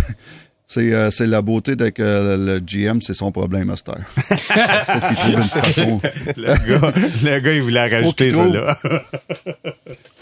[0.70, 3.96] c'est c'est la beauté de que le GM, c'est son problème, Master.
[4.16, 6.00] Faut une façon.
[6.36, 6.92] le, gars,
[7.24, 8.76] le gars, il voulait rajouter ça là.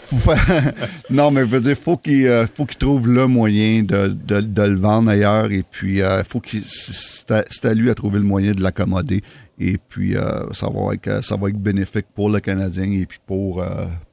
[1.09, 4.41] non, mais je veux dire, faut qu'il euh, faut qu'il trouve le moyen de, de,
[4.41, 8.25] de, le vendre ailleurs et puis euh, faut qu'il c'est à, lui à trouver le
[8.25, 9.21] moyen de l'accommoder
[9.59, 13.19] et puis euh, ça va être ça va être bénéfique pour le Canadien et puis
[13.25, 13.63] pour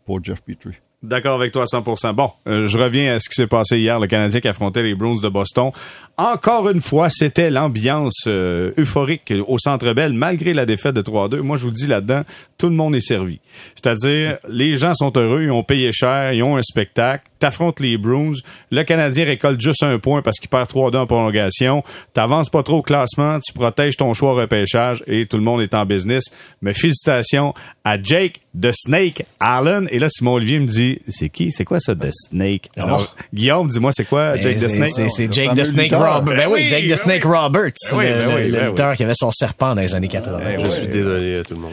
[0.05, 0.79] pour Jeff Petrie.
[1.03, 2.15] D'accord avec toi à 100%.
[2.15, 4.95] Bon, euh, je reviens à ce qui s'est passé hier, le Canadien qui affrontait les
[4.95, 5.71] Bruins de Boston.
[6.17, 11.41] Encore une fois, c'était l'ambiance euh, euphorique au Centre Bell, malgré la défaite de 3-2.
[11.41, 12.23] Moi, je vous dis là-dedans,
[12.57, 13.41] tout le monde est servi.
[13.75, 17.25] C'est-à-dire, les gens sont heureux, ils ont payé cher, ils ont un spectacle.
[17.39, 18.33] T'affrontes les Bruins.
[18.71, 21.85] Le Canadien récolte juste un point parce qu'il perd 3-2 en prolongation.
[22.15, 25.75] T'avances pas trop au classement, tu protèges ton choix repêchage et tout le monde est
[25.75, 26.25] en business.
[26.63, 27.53] Mais félicitations
[27.85, 29.89] à Jake The Snake Allen.
[29.91, 31.51] Et là, Simon Olivier me dit, c'est qui?
[31.51, 32.71] C'est quoi ça, The Snake?
[32.77, 35.11] Alors, Guillaume, dis-moi, c'est quoi ben, Jake The Snake?
[35.11, 36.37] C'est Jake The Snake Roberts.
[36.37, 37.75] Ben oui, Jake The ben Snake Roberts.
[37.93, 40.39] Le lutteur qui avait son serpent dans les années 80.
[40.63, 41.73] Je suis désolé à tout le monde.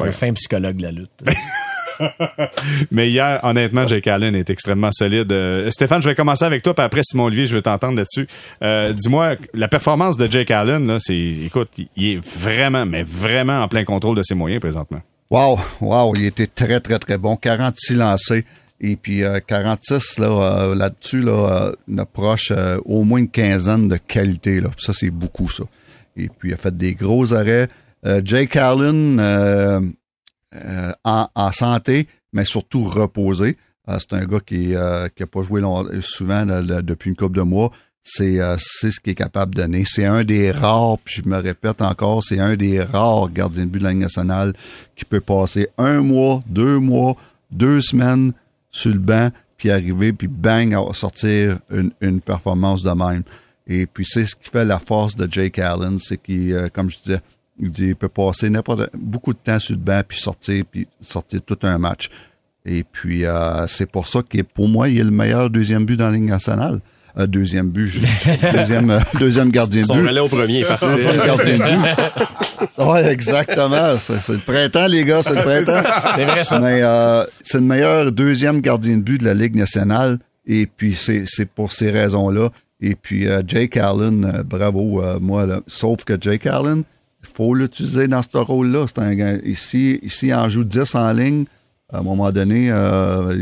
[0.00, 1.10] Un fin psychologue de la lutte.
[2.90, 5.30] Mais hier, honnêtement, Jake Allen est extrêmement solide.
[5.32, 8.26] Euh, Stéphane, je vais commencer avec toi, puis après Simon Olivier, je vais t'entendre là-dessus.
[8.62, 13.62] Euh, dis-moi, la performance de Jake Allen, là, c'est, écoute, il est vraiment, mais vraiment
[13.62, 15.00] en plein contrôle de ses moyens présentement.
[15.32, 17.36] Wow, wow, il était très, très, très bon.
[17.36, 18.44] 46 lancés.
[18.80, 22.52] Et puis 46 euh, là, là-dessus, là, une approche
[22.84, 24.60] au moins une quinzaine de qualités.
[24.60, 24.70] Là.
[24.76, 25.64] Ça, c'est beaucoup, ça.
[26.16, 27.68] Et puis il a fait des gros arrêts.
[28.24, 29.20] Jake Allen,
[30.54, 33.56] euh, en, santé, mais surtout reposé.
[33.88, 35.62] Euh, c'est un gars qui n'a euh, pas joué
[36.02, 37.72] souvent depuis une couple de mois.
[38.02, 39.84] C'est ce qu'il est capable de donner.
[39.86, 43.70] C'est un des rares, puis je me répète encore, c'est un des rares gardiens de
[43.70, 44.54] but de la Ligue nationale
[44.96, 47.16] qui peut passer un mois, deux mois,
[47.50, 48.32] deux semaines
[48.70, 53.22] sur le banc, puis arriver, puis bang, sortir une, une performance de même.
[53.68, 56.98] Et puis c'est ce qui fait la force de Jake Allen, c'est qu'il, comme je
[56.98, 57.20] disais,
[57.58, 60.86] il dit il peut passer n'importe beaucoup de temps sur le banc puis sortir puis
[61.00, 62.10] sortir tout un match.
[62.64, 65.96] Et puis euh, c'est pour ça que pour moi il est le meilleur deuxième but
[65.96, 66.80] dans la Ligue nationale.
[67.18, 67.92] Euh, deuxième but,
[68.54, 70.08] deuxième euh, deuxième gardien de but.
[70.08, 70.86] Son au premier, parfait.
[70.96, 72.84] Deuxième gardien de but.
[72.86, 73.98] ouais, exactement.
[73.98, 75.88] C'est le printemps, les gars, c'est le printemps.
[76.16, 76.58] C'est vrai ça.
[76.60, 76.82] Mais
[77.42, 80.18] c'est le meilleur deuxième gardien de but de la Ligue nationale.
[80.46, 82.48] Et puis c'est c'est pour ces raisons-là.
[82.80, 85.44] Et puis Jake Allen, bravo moi.
[85.44, 85.60] Là.
[85.66, 86.82] Sauf que Jake Allen,
[87.22, 88.86] il faut l'utiliser dans ce rôle-là.
[88.88, 91.44] C'est un ici, ici, il en joue 10 en ligne.
[91.92, 93.36] À un moment donné, euh,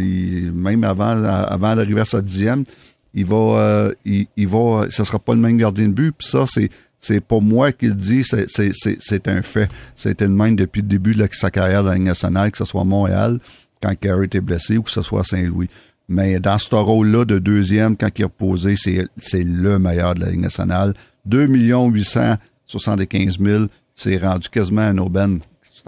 [0.52, 2.64] même avant, avant d'arriver à sa dixième,
[3.14, 6.12] il va, euh, il, va, ce sera pas le même gardien de but.
[6.16, 9.68] Puis ça, c'est, c'est pas moi qui le dis, c'est, c'est, c'est, un fait.
[9.94, 12.64] C'était le même depuis le début de sa carrière dans la Ligue nationale, que ce
[12.64, 13.38] soit à Montréal,
[13.82, 15.68] quand Carey était blessé, ou que ce soit à Saint-Louis.
[16.08, 20.20] Mais dans ce rôle-là de deuxième, quand il est reposé, c'est, c'est le meilleur de
[20.20, 20.94] la Ligue nationale.
[21.26, 22.36] 2 800
[22.70, 25.40] 75 000, c'est rendu quasiment un aubaine.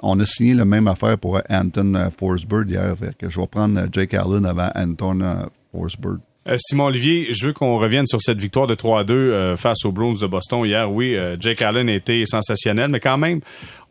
[0.03, 2.95] On a signé la même affaire pour Anton euh, Forsberg hier.
[3.19, 6.19] que je vais prendre euh, Jake Allen avant Anton euh, Forsberg.
[6.57, 10.15] Simon Olivier, je veux qu'on revienne sur cette victoire de 3 2 face aux Bruins
[10.21, 10.91] de Boston hier.
[10.91, 13.41] Oui, Jake Allen a été sensationnel, mais quand même,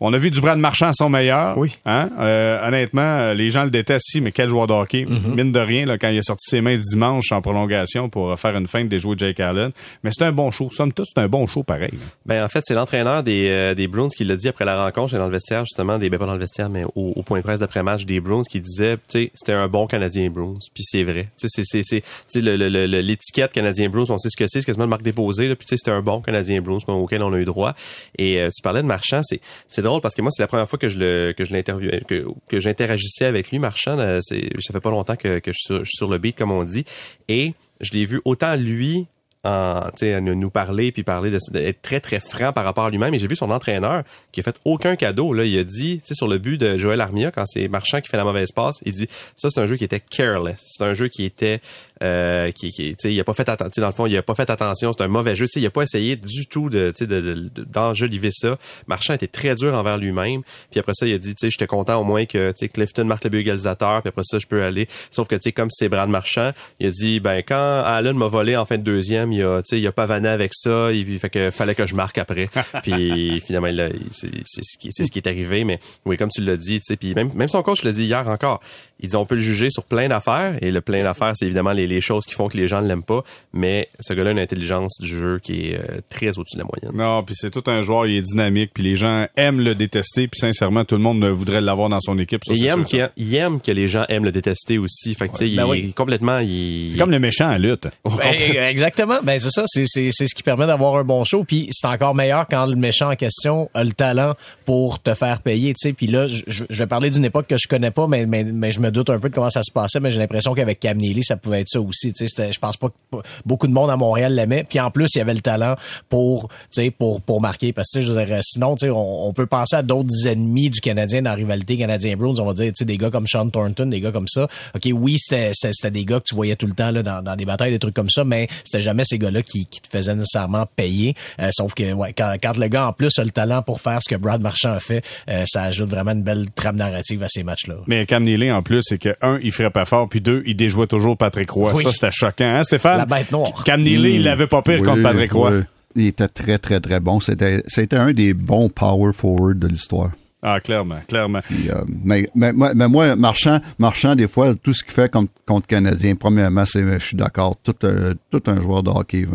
[0.04, 1.56] on a vu du Brad Marchand à son meilleur.
[1.60, 1.78] Oui.
[1.86, 2.10] Hein?
[2.20, 5.06] Euh, honnêtement, euh, les gens le détestent, si, mais quel joueur de hockey.
[5.06, 5.36] Mm-hmm.
[5.36, 8.58] Mine de rien, là, quand il a sorti ses mains dimanche en prolongation pour faire
[8.58, 9.70] une feinte des joueurs de Jake Allen.
[10.04, 10.70] Mais c'est un bon show.
[10.72, 11.92] Somme toute, c'est un bon show pareil.
[12.26, 15.16] Ben, en fait, c'est l'entraîneur des, euh, des Bruins qui l'a dit après la rencontre,
[15.16, 17.60] dans le vestiaire, justement, des, ben, pas dans le vestiaire, mais au, point de presse
[17.60, 20.56] d'après-match des Bruins, qui disait, tu sais, c'était un bon Canadien Bruins.
[20.74, 21.28] Puis c'est vrai.
[21.40, 24.90] Tu sais, c'est, c'est, l'étiquette Canadien Bruins, on sait ce que c'est, c'est quasiment le
[24.90, 25.56] marque déposé, là.
[25.56, 27.76] Puis tu sais, c'était un bon Canadien Bruins auquel on a eu droit.
[28.18, 30.90] Et tu parlais de Marchand, c'est, c'est parce que moi, c'est la première fois que
[30.90, 34.00] je le que je l'interviewais, que, que j'interagissais avec lui, Marchand.
[34.00, 36.86] Euh, ça fait pas longtemps que, que je, suis sur, le beat, comme on dit.
[37.28, 39.08] Et je l'ai vu autant lui
[39.44, 39.90] en,
[40.22, 43.14] nous parler puis parler d'être très très franc par rapport à lui-même.
[43.14, 45.34] Et j'ai vu son entraîneur qui a fait aucun cadeau.
[45.34, 48.18] Là, il a dit, sur le but de Joël Armia quand c'est Marchand qui fait
[48.18, 50.60] la mauvaise passe, il dit ça c'est un jeu qui était careless.
[50.60, 51.60] C'est un jeu qui était
[52.04, 54.24] euh, qui, qui tu sais, il a pas fait attention dans le fond, il a
[54.24, 54.92] pas fait attention.
[54.92, 55.46] C'est un mauvais jeu.
[55.46, 58.58] Tu sais, il a pas essayé du tout de, sais, de, de- d'enjoliver ça.
[58.88, 60.42] Marchand était très dur envers lui-même.
[60.72, 63.24] Puis après ça, il a dit, tu sais, j'étais content au moins que, Clifton marque
[63.26, 64.02] le but égalisateur.
[64.02, 64.88] Puis après ça, je peux aller.
[65.10, 68.28] Sauf que, tu sais, comme c'est Brad Marchand, il a dit, ben quand Allen m'a
[68.28, 70.92] volé en fin de deuxième, il a, tu sais, il a pas vanné avec ça.
[70.92, 72.50] Il fait que fallait que je marque après.
[72.84, 75.64] puis finalement, il il- c'est, c'est ce qui, c'est ce qui est arrivé.
[75.64, 78.06] Mais oui, comme tu l'as dit, tu sais, puis même, même son coach l'a dit
[78.06, 78.62] hier encore.
[79.04, 80.56] Il dit, on peut le juger sur plein d'affaires.
[80.62, 82.88] Et le plein d'affaires, c'est évidemment les, les choses qui font que les gens ne
[82.88, 83.24] l'aiment pas.
[83.54, 86.66] Mais ce gars-là a une intelligence du jeu qui est euh, très au-dessus de la
[86.66, 86.92] moyenne.
[87.02, 90.28] Non, puis c'est tout un joueur, il est dynamique, puis les gens aiment le détester,
[90.28, 92.42] puis sincèrement, tout le monde voudrait l'avoir dans son équipe.
[92.46, 95.16] ça, il aime, sûr, qu'il- il aime que les gens aiment le détester aussi.
[95.16, 95.88] Fait que, tu sais, il, Ben oui.
[95.90, 97.88] est complètement, il, C'est comme le méchant à lutte.
[98.06, 98.34] Ben,
[98.70, 99.20] exactement.
[99.24, 99.64] Ben c'est ça.
[99.68, 101.44] C'est c'est c'est ce qui permet d'avoir un bon show.
[101.44, 104.34] Puis c'est encore meilleur quand le méchant en question a le talent
[104.66, 105.74] pour te faire payer.
[105.74, 105.94] Tu sais.
[105.94, 108.72] Puis là, je, je- vais parler d'une époque que je connais pas, mais mais, mais
[108.72, 110.00] je me doute un peu de comment ça se passait.
[110.00, 112.14] Mais j'ai l'impression qu'avec Cam Neely, ça pouvait être ça aussi.
[112.14, 114.64] Tu sais, je pense pas que beaucoup de monde à Montréal l'aimait.
[114.68, 115.76] Puis en plus, il y avait le talent
[116.10, 117.74] pour tu sais pour pour marquer.
[117.74, 120.82] Parce que je veux dire, sinon, tu sais, on, peut penser à d'autres ennemis du
[120.82, 122.36] Canadien dans la rivalité Canadien Bruins.
[122.40, 124.48] On va dire, tu sais, des gars comme Sean Thornton, des gars comme ça.
[124.76, 127.22] Ok, oui, c'était c'était c'était des gars que tu voyais tout le temps là dans,
[127.22, 129.88] dans des batailles, des trucs comme ça, mais c'était jamais ces gars-là qui, qui te
[129.88, 131.16] faisaient nécessairement payer.
[131.40, 134.00] Euh, sauf que ouais, quand, quand le gars en plus a le talent pour faire
[134.02, 137.28] ce que Brad Marchand a fait, euh, ça ajoute vraiment une belle trame narrative à
[137.30, 137.76] ces matchs-là.
[137.88, 140.56] Mais Cam Neely, en plus, c'est que, un, il ferait pas fort, puis deux, il
[140.56, 141.74] déjouait toujours Patrick Roy.
[141.76, 141.84] Oui.
[141.84, 142.98] Ça, c'était choquant, hein, Stéphane?
[142.98, 143.64] La bête noire.
[143.66, 145.52] Cam Neely, il l'avait pas pire Oui, contre Patrick Roy.
[145.52, 145.62] oui.
[145.96, 147.20] Il était très, très, très bon.
[147.20, 150.12] C'était, c'était un des bons power forward de l'histoire.
[150.44, 151.42] Ah, clairement, clairement.
[151.70, 155.68] Euh, mais, mais, moi- mais moi, Marchand, Marchand, des fois, tout ce qu'il fait contre,
[155.68, 159.28] Canadien, premièrement, c'est, je suis d'accord, tout, un- tout un joueur de hockey.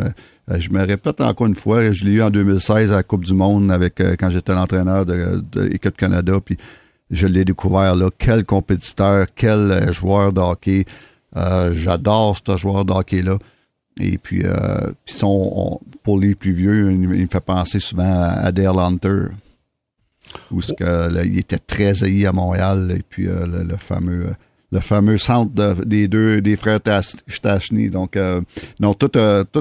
[0.50, 3.24] Euh, je me répète encore une fois, je l'ai eu en 2016 à la Coupe
[3.24, 6.56] du Monde avec euh, quand j'étais l'entraîneur de, l'équipe Canada, puis
[7.12, 8.08] je l'ai découvert là.
[8.18, 10.86] Quel compétiteur, quel euh, joueur de hockey.
[11.36, 13.38] Euh, j'adore ce joueur de hockey-là.
[14.00, 18.02] Et puis, euh, son, on- pour les plus vieux, il, il me fait penser souvent
[18.12, 19.26] à, à Dale Hunter
[20.50, 24.30] où ce que, il était très haï à Montréal et puis euh, le, fameux euh,
[24.72, 26.80] le fameux centre de- des deux des frères
[27.28, 28.40] Stachny donc euh,
[28.80, 29.18] non tout tout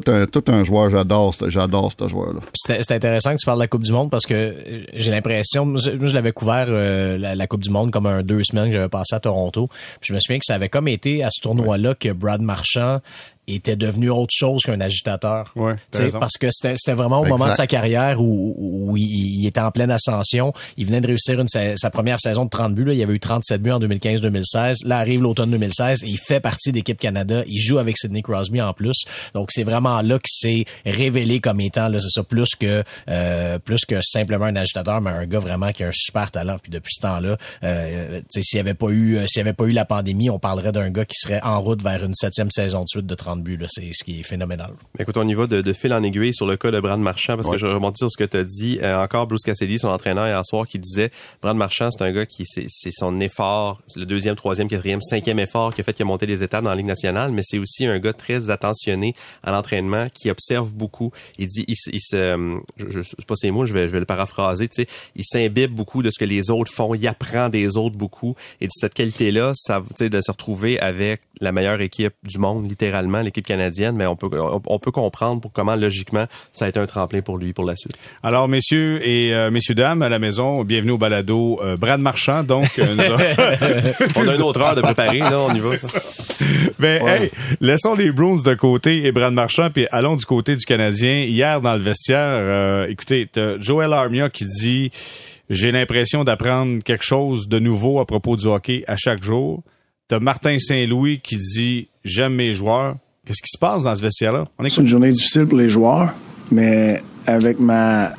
[0.07, 3.59] un tout un joueur j'adore j'adore ce joueur là C'était c'est intéressant que tu parles
[3.59, 4.55] de la Coupe du Monde parce que
[4.93, 8.66] j'ai l'impression, moi je l'avais couvert la, la Coupe du Monde comme un deux semaines
[8.68, 9.68] que j'avais passé à Toronto.
[10.01, 12.99] Puis je me souviens que ça avait comme été à ce tournoi-là que Brad Marchand
[13.47, 15.51] était devenu autre chose qu'un agitateur.
[15.55, 15.75] Ouais,
[16.19, 19.61] parce que c'était c'était vraiment au moment de sa carrière où, où il, il était
[19.61, 20.53] en pleine ascension.
[20.77, 22.85] Il venait de réussir une, sa, sa première saison de 30 buts.
[22.85, 22.93] Là.
[22.93, 24.85] Il avait eu 37 buts en 2015-2016.
[24.85, 27.43] Là arrive l'automne 2016 et il fait partie d'équipe Canada.
[27.47, 29.03] Il joue avec Sidney Crosby en plus.
[29.33, 33.59] Donc c'est vraiment là qu'il s'est révélé comme étant là, c'est ça plus que euh,
[33.59, 36.57] plus que simplement un agitateur, mais un gars vraiment qui a un super talent.
[36.61, 39.65] Puis depuis ce temps-là, euh, s'il n'y avait pas eu euh, s'il y avait pas
[39.65, 42.83] eu la pandémie, on parlerait d'un gars qui serait en route vers une septième saison
[42.83, 43.57] de suite de 30 buts.
[43.57, 43.67] Là.
[43.69, 44.71] C'est ce qui est phénoménal.
[44.99, 47.36] Écoute, on y va de, de fil en aiguille sur le cas de Brad Marchand,
[47.36, 48.79] parce que je remonte sur ce que tu as dit.
[48.81, 51.11] Euh, encore Bruce Cassidy, son entraîneur hier soir, qui disait
[51.41, 55.01] Brad Marchand, c'est un gars qui c'est c'est son effort, c'est le deuxième, troisième, quatrième,
[55.01, 57.41] cinquième effort qui a fait qu'il a monté les étapes dans la Ligue nationale, mais
[57.43, 59.13] c'est aussi un gars très attentionné
[59.43, 61.11] à l'entraînement, qui observe beaucoup.
[61.38, 63.88] Il dit, il, se- il se, euh, je, je c'est pas ces mots, je vais,
[63.88, 66.93] je vais le paraphraser, tu sais, il s'imbibe beaucoup de ce que les autres font,
[66.93, 70.79] il apprend des autres beaucoup, et de cette qualité-là, ça, tu sais, de se retrouver
[70.79, 74.91] avec la meilleure équipe du monde, littéralement, l'équipe canadienne, mais on peut, on, on peut
[74.91, 77.97] comprendre pour comment, logiquement, ça a été un tremplin pour lui pour la suite.
[78.23, 82.43] Alors, messieurs et euh, messieurs, dames, à la maison, bienvenue au balado euh, Brad Marchand.
[82.43, 82.95] Donc, euh,
[84.15, 85.78] On a une autre heure de préparer, là, on y va.
[85.78, 85.88] ça.
[86.80, 90.65] Ben, hey, laissons les Bruins de côté et Brad Marchand, puis allons du côté du
[90.65, 91.23] Canadien.
[91.23, 94.91] Hier, dans le vestiaire, euh, écoutez, t'as Joel Armia qui dit
[95.49, 99.63] «J'ai l'impression d'apprendre quelque chose de nouveau à propos du hockey à chaque jour.»
[100.07, 104.45] T'as Martin Saint-Louis qui dit «J'aime mes joueurs.» Qu'est-ce qui se passe dans ce vestiaire-là?
[104.59, 104.82] On C'est écoute.
[104.82, 106.13] une journée difficile pour les joueurs,
[106.51, 108.11] mais avec ma,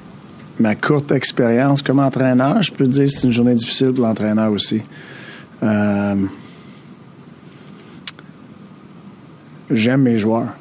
[0.58, 4.04] ma courte expérience comme entraîneur, je peux te dire que c'est une journée difficile pour
[4.04, 4.82] l'entraîneur aussi.
[5.62, 6.16] Euh,
[9.70, 10.54] J'aime mes joueurs.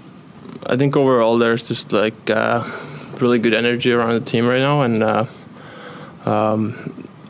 [0.68, 2.64] I think overall there's just like uh,
[3.22, 5.26] really good energy around the team right now, and uh,
[6.26, 6.74] um,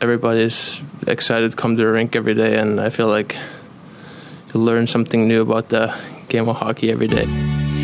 [0.00, 2.56] everybody's excited to come to the rink every day.
[2.58, 3.36] And I feel like
[4.54, 5.94] you learn something new about the
[6.28, 7.26] game of hockey every day.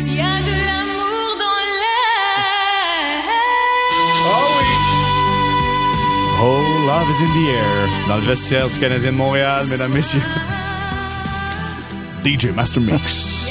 [0.05, 3.23] Il y a de l'amour dans l'air.
[6.41, 7.89] Oh, love is in the air.
[8.09, 10.21] Dans le vestiaire du Canadien de Montréal, mesdames, messieurs.
[12.23, 13.49] DJ Master Mix.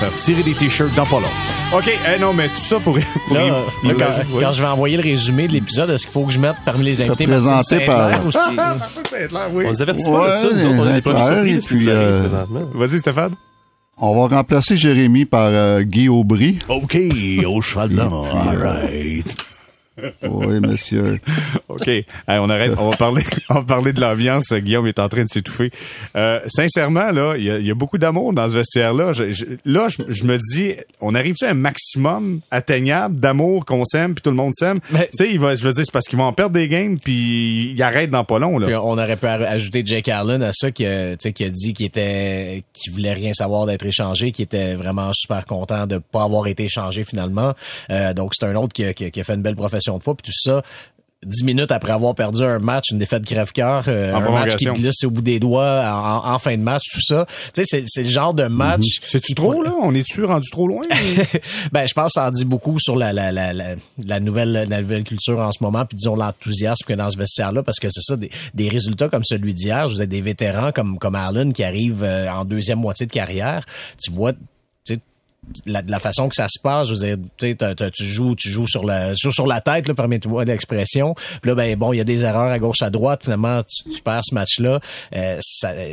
[0.00, 1.28] Faire tirer des t-shirts dans pas long.
[1.76, 1.84] OK,
[2.14, 2.98] eh non, mais tout ça pour...
[3.28, 4.44] pour Là, là, quand, oui.
[4.52, 7.02] je vais envoyer le résumé de l'épisode, est-ce qu'il faut que je mette parmi les
[7.02, 8.38] invités présenté par- aussi?
[8.54, 8.78] Martin
[9.52, 9.64] oui.
[9.66, 11.86] On nous avertit pas de Ouais, ça, nous autres, on a des Saint-Hilaire, surprises puis,
[11.88, 12.60] euh, présentement.
[12.74, 13.34] Vas-y, Stéphane.
[13.96, 16.58] On va remplacer Jérémy par euh, Guy Aubry.
[16.68, 16.96] OK,
[17.46, 18.24] au cheval blanc.
[18.24, 19.53] All right.
[20.22, 21.20] Oui, monsieur.
[21.68, 21.86] OK.
[21.88, 22.72] Hey, on arrête.
[22.78, 24.52] On va parler, on va parler de l'ambiance.
[24.52, 25.70] Guillaume est en train de s'étouffer.
[26.16, 29.12] Euh, sincèrement, là, il y a, il y a beaucoup d'amour dans ce vestiaire-là.
[29.12, 33.84] Je- je- là, je, je me dis, on arrive-tu à un maximum atteignable d'amour qu'on
[33.84, 34.80] s'aime puis tout le monde s'aime?
[34.80, 36.66] Tu Mais- sais, il va, je veux dire, c'est parce qu'ils vont en perdre des
[36.68, 38.66] games puis ils arrêtent dans pas long, là.
[38.66, 41.44] Puis on aurait pu aj- ajouter Jake Allen à ça qui a, tu sais, qui
[41.44, 45.86] a dit qu'il était qu'il voulait rien savoir d'être échangé, qui était vraiment super content
[45.86, 47.54] de pas avoir été échangé finalement.
[47.90, 49.83] Euh, donc c'est un autre qui a, qui a- qui a fait une belle profession
[49.92, 50.62] de foi puis tout ça.
[51.24, 54.72] Dix minutes après avoir perdu un match, une défaite crève-cœur, euh, un match qui prolongation.
[54.74, 57.26] glisse au bout des doigts en, en fin de match, tout ça.
[57.54, 58.98] Tu sais, c'est, le genre de match.
[59.00, 59.72] C'est-tu trop, là?
[59.80, 60.82] On est-tu rendu trop loin?
[61.72, 63.74] ben, je pense que ça en dit beaucoup sur la, la, la, la,
[64.04, 67.62] la nouvelle, la nouvelle culture en ce moment, puis disons l'enthousiasme a dans ce vestiaire-là,
[67.62, 70.72] parce que c'est ça, des, des résultats comme celui d'hier, je vous ai des vétérans
[70.72, 73.64] comme, comme Allen qui arrivent euh, en deuxième moitié de carrière,
[74.02, 74.32] tu vois,
[75.66, 78.84] la, la façon que ça se passe, je veux dire, tu joues, tu joues sur
[78.84, 81.14] la, joues sur la tête, là, permettez-moi l'expression.
[81.42, 83.20] Puis là, ben bon, il y a des erreurs à gauche, à droite.
[83.24, 84.80] Finalement, tu, tu perds ce match-là.
[85.14, 85.38] Euh,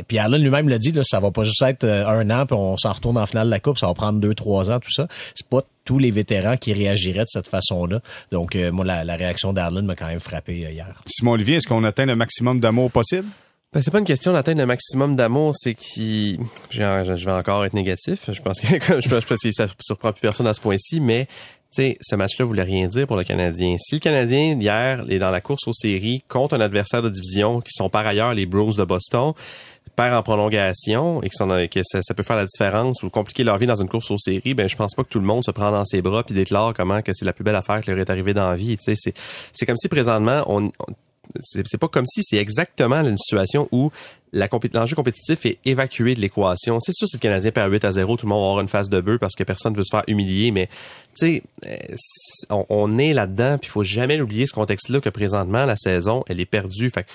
[0.06, 2.56] puis Allen lui-même l'a dit, là, ça va pas juste être euh, un an, puis
[2.56, 3.78] on s'en retourne en finale de la coupe.
[3.78, 5.06] Ça va prendre deux, trois ans, tout ça.
[5.34, 8.00] C'est pas tous les vétérans qui réagiraient de cette façon-là.
[8.30, 10.94] Donc, euh, moi, la, la réaction d'Allen m'a quand même frappé euh, hier.
[11.06, 13.26] Simon Olivier, est-ce qu'on atteint le maximum d'amour possible?
[13.72, 16.38] Ben, c'est pas une question d'atteindre le maximum d'amour, c'est qui
[16.70, 16.82] je
[17.24, 18.28] vais encore être négatif.
[18.30, 18.66] Je pense que
[19.00, 21.26] je pense que ça surprend plus personne à ce point-ci, mais
[21.70, 23.76] ce match-là voulait rien dire pour le Canadien.
[23.78, 27.62] Si le Canadien hier est dans la course aux séries contre un adversaire de division
[27.62, 29.32] qui sont par ailleurs les Bruins de Boston,
[29.96, 33.80] perd en prolongation et que, ça, peut faire la différence ou compliquer leur vie dans
[33.80, 35.86] une course aux séries, ben je pense pas que tout le monde se prend dans
[35.86, 38.34] ses bras puis déclare comment que c'est la plus belle affaire qui leur est arrivée
[38.34, 38.76] dans la vie.
[38.80, 40.70] C'est c'est comme si présentement on, on-
[41.40, 43.90] c'est pas comme si c'est exactement une situation où
[44.32, 46.78] l'enjeu compétitif est évacué de l'équation.
[46.80, 48.68] C'est sûr, si le Canadien perd 8 à 0, tout le monde va avoir une
[48.68, 50.68] face de bœuf parce que personne veut se faire humilier, mais
[51.14, 51.76] tu sais, euh,
[52.50, 56.24] on, on est là-dedans, puis il faut jamais oublier ce contexte-là que présentement, la saison,
[56.28, 56.88] elle est perdue.
[56.88, 57.08] Fait que,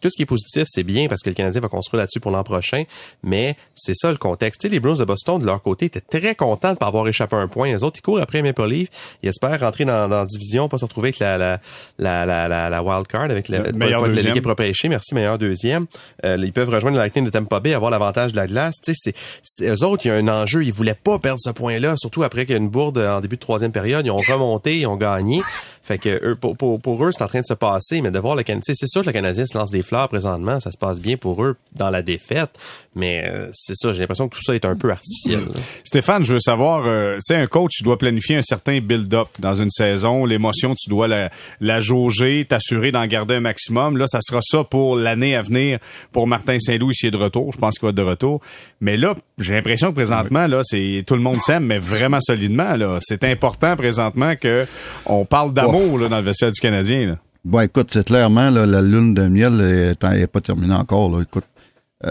[0.00, 2.30] tout ce qui est positif, c'est bien parce que le Canadien va construire là-dessus pour
[2.30, 2.84] l'an prochain,
[3.22, 4.60] mais c'est ça le contexte.
[4.60, 7.06] Tu sais, les Bruins de Boston, de leur côté, étaient très contents de pas avoir
[7.08, 7.68] échappé un point.
[7.68, 8.88] Les autres, ils courent après Maple Leaf,
[9.22, 11.60] ils espèrent rentrer dans, dans la division, pas se retrouver avec la, la,
[11.98, 15.86] la, la, la, wild card, avec la, Le meilleur l'équipe repêchée, merci, meilleur deuxième.
[16.24, 18.76] Euh, peuvent rejoindre le Lightning de Tampa Bay, avoir l'avantage de la glace.
[18.82, 20.64] Tu sais, c'est, eux autres, il y a un enjeu.
[20.64, 23.36] Ils voulaient pas perdre ce point-là, surtout après qu'il y a une bourde en début
[23.36, 24.06] de troisième période.
[24.06, 25.42] Ils ont remonté, ils ont gagné.
[25.84, 28.72] Fait que pour eux, c'est en train de se passer, mais de voir le Canadien,
[28.74, 31.44] c'est sûr que le Canadien se lance des fleurs présentement, ça se passe bien pour
[31.44, 32.50] eux dans la défaite,
[32.94, 35.40] mais euh, c'est ça, j'ai l'impression que tout ça est un peu artificiel.
[35.40, 35.60] là.
[35.84, 39.28] Stéphane, je veux savoir, euh, tu sais, un coach, tu dois planifier un certain build-up
[39.38, 40.24] dans une saison.
[40.24, 41.30] L'émotion, tu dois la,
[41.60, 43.96] la jauger, t'assurer d'en garder un maximum.
[43.96, 45.78] Là, ça sera ça pour l'année à venir
[46.12, 47.52] pour Martin Saint-Louis s'il est de retour.
[47.52, 48.40] Je pense qu'il va être de retour.
[48.80, 52.76] Mais là, j'ai l'impression que présentement, là, c'est tout le monde s'aime, mais vraiment solidement.
[52.76, 54.66] Là, c'est important présentement que
[55.06, 57.06] on parle d'amour là, dans le vestiaire du Canadien.
[57.06, 57.18] Là.
[57.44, 61.10] Bon, écoute, c'est clairement, là, la lune de miel est, est pas terminée encore.
[61.10, 61.22] Là.
[61.22, 61.44] Écoute,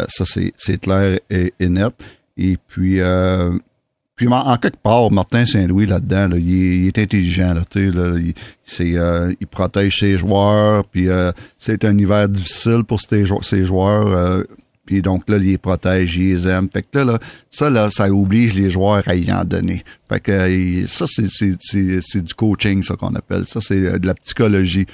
[0.09, 1.93] ça, c'est, clair et, et net.
[2.37, 3.51] Et puis, euh,
[4.15, 7.53] puis en, quelque part, Martin Saint-Louis, là-dedans, là, il, est, intelligent.
[7.53, 8.33] Là, il,
[8.97, 10.85] euh, il protège ses joueurs.
[10.85, 14.07] Puis euh, c'est un hiver difficile pour ses, ses joueurs.
[14.07, 14.43] euh,
[14.85, 16.67] puis donc là, il les protège, il les aime.
[16.71, 17.19] Fait que là, là,
[17.49, 19.83] ça, là, ça oblige les joueurs à y en donner.
[20.09, 23.45] Fait que euh, ça, c'est, du coaching, ça qu'on appelle.
[23.45, 24.85] Ça, c'est euh, de la psychologie.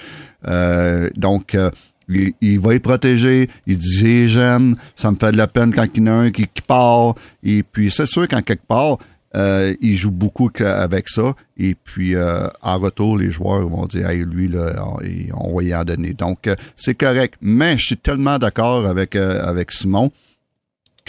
[0.48, 1.72] Euh, donc, euh,
[2.10, 3.50] il, il va y protéger.
[3.68, 6.32] Il dit j'aime, ça me fait de la peine quand il y en a un
[6.32, 7.16] qui, qui part.
[7.44, 8.98] Et puis c'est sûr qu'en quelque part,
[9.36, 11.34] euh, il joue beaucoup avec ça.
[11.58, 15.00] Et puis euh, en retour, les joueurs vont dire hey, lui là, on,
[15.38, 16.14] on va y en donner.
[16.14, 17.36] Donc euh, c'est correct.
[17.42, 20.12] Mais je suis tellement d'accord avec euh, avec Simon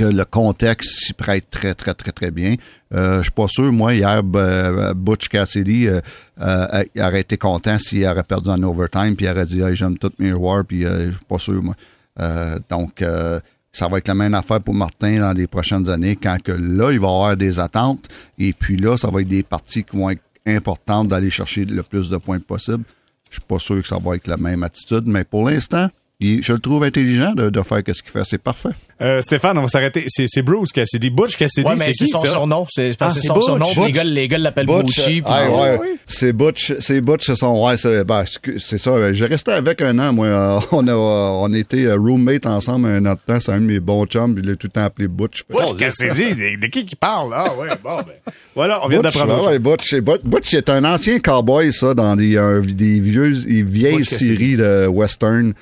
[0.04, 2.56] le contexte s'y prête très, très, très, très bien.
[2.92, 6.00] Euh, je suis pas sûr, moi, hier, Butch Cassidy euh,
[6.40, 9.98] euh, aurait été content s'il aurait perdu en overtime, puis il aurait dit hey, j'aime
[9.98, 11.74] tous mes joueurs, puis euh, je suis pas sûr, moi.
[12.68, 13.02] Donc,
[13.72, 16.90] ça va être la même affaire pour Martin dans les prochaines années, quand que là,
[16.90, 20.10] il va avoir des attentes, et puis là, ça va être des parties qui vont
[20.10, 22.84] être importantes d'aller chercher le plus de points possible.
[23.30, 25.88] Je suis pas sûr que ça va être la même attitude, mais pour l'instant,
[26.20, 28.24] il- je le trouve intelligent de, de faire ce qu'il fait.
[28.24, 28.68] C'est parfait.
[29.02, 30.04] Euh, Stéphane, on va s'arrêter.
[30.08, 31.08] C'est, c'est Bruce Cassidy.
[31.08, 32.28] Butch Cassidy, Ouais, mais c'est c'est qui son ça?
[32.28, 32.66] surnom.
[32.68, 33.64] C'est Ah, que c'est c'est son surnom.
[33.64, 33.72] Butch.
[33.74, 35.00] puis Les gars, les gars l'appellent Bucci.
[35.02, 35.86] puis- ah, ouais, oui.
[36.06, 38.24] c'est Butch, c'est Butch, c'est son, ouais, c'est, ben,
[38.58, 39.12] ça.
[39.14, 40.26] J'ai resté avec un an, moi.
[40.26, 40.94] Euh, on a, euh,
[41.40, 43.40] on était euh, roommate ensemble un autre temps.
[43.40, 44.36] C'est un de mes bons chums.
[44.42, 45.44] Il est tout le temps appelé Butch.
[45.48, 47.32] Butch Cassidy, de, de qui qui parle?
[47.34, 48.32] Ah ouais, bon, ben.
[48.54, 49.40] Voilà, on vient Butch, d'apprendre.
[49.40, 49.58] autre ouais.
[49.58, 53.62] Butch, c'est- Butch, Butch est un ancien cowboy, ça, dans des, euh, des vieux, des
[53.62, 55.54] vieilles Butch séries de western.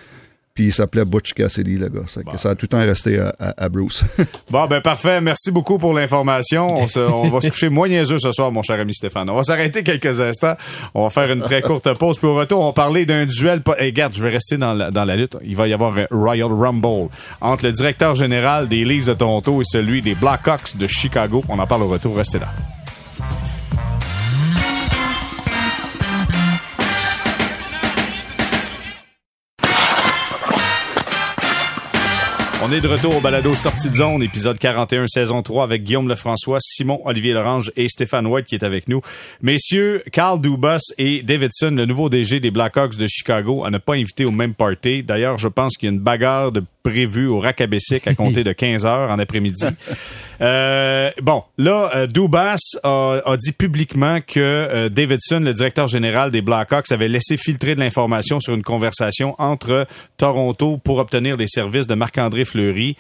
[0.59, 2.00] Puis il s'appelait Butch Cassidy, le gars.
[2.06, 4.02] Ça, ça a tout le temps resté à, à- à Bruce.
[4.50, 5.20] Bon, ben parfait.
[5.20, 6.66] Merci beaucoup pour l'information.
[6.80, 9.30] On, se- on va se coucher moins niaiseux ce soir, mon cher ami Stéphane.
[9.30, 10.56] On va s'arrêter quelques instants.
[10.94, 12.18] On va faire une très courte pause.
[12.18, 13.62] Puis au retour, on va parler d'un duel.
[13.62, 15.36] po- Hey, regarde, je vais rester dans la, dans la lutte.
[15.44, 17.09] Il va y avoir un Royal Rumble
[17.40, 21.44] entre le directeur général des Leafs de Toronto et celui des Blackhawks de Chicago.
[21.48, 22.16] On en parle au retour.
[22.16, 22.48] Restez là.
[32.68, 36.06] On est de retour au balado Sortie de zone, épisode 41, saison 3, avec Guillaume
[36.06, 39.00] Lefrançois, Simon Olivier Lorange et Stéphane White qui est avec nous.
[39.40, 43.94] Messieurs, Carl Dubas et Davidson, le nouveau DG des Blackhawks de Chicago, à ne pas
[43.94, 45.02] inviter au même party.
[45.02, 48.53] D'ailleurs, je pense qu'il y a une bagarre de prévue au Racabessic à compter de
[48.53, 49.66] 15 heures en après-midi.
[50.41, 56.30] Euh, bon, là, euh, Dubas a, a dit publiquement que euh, Davidson, le directeur général
[56.30, 61.49] des Blackhawks, avait laissé filtrer de l'information sur une conversation entre Toronto pour obtenir les
[61.49, 62.97] services de Marc-André Fleury.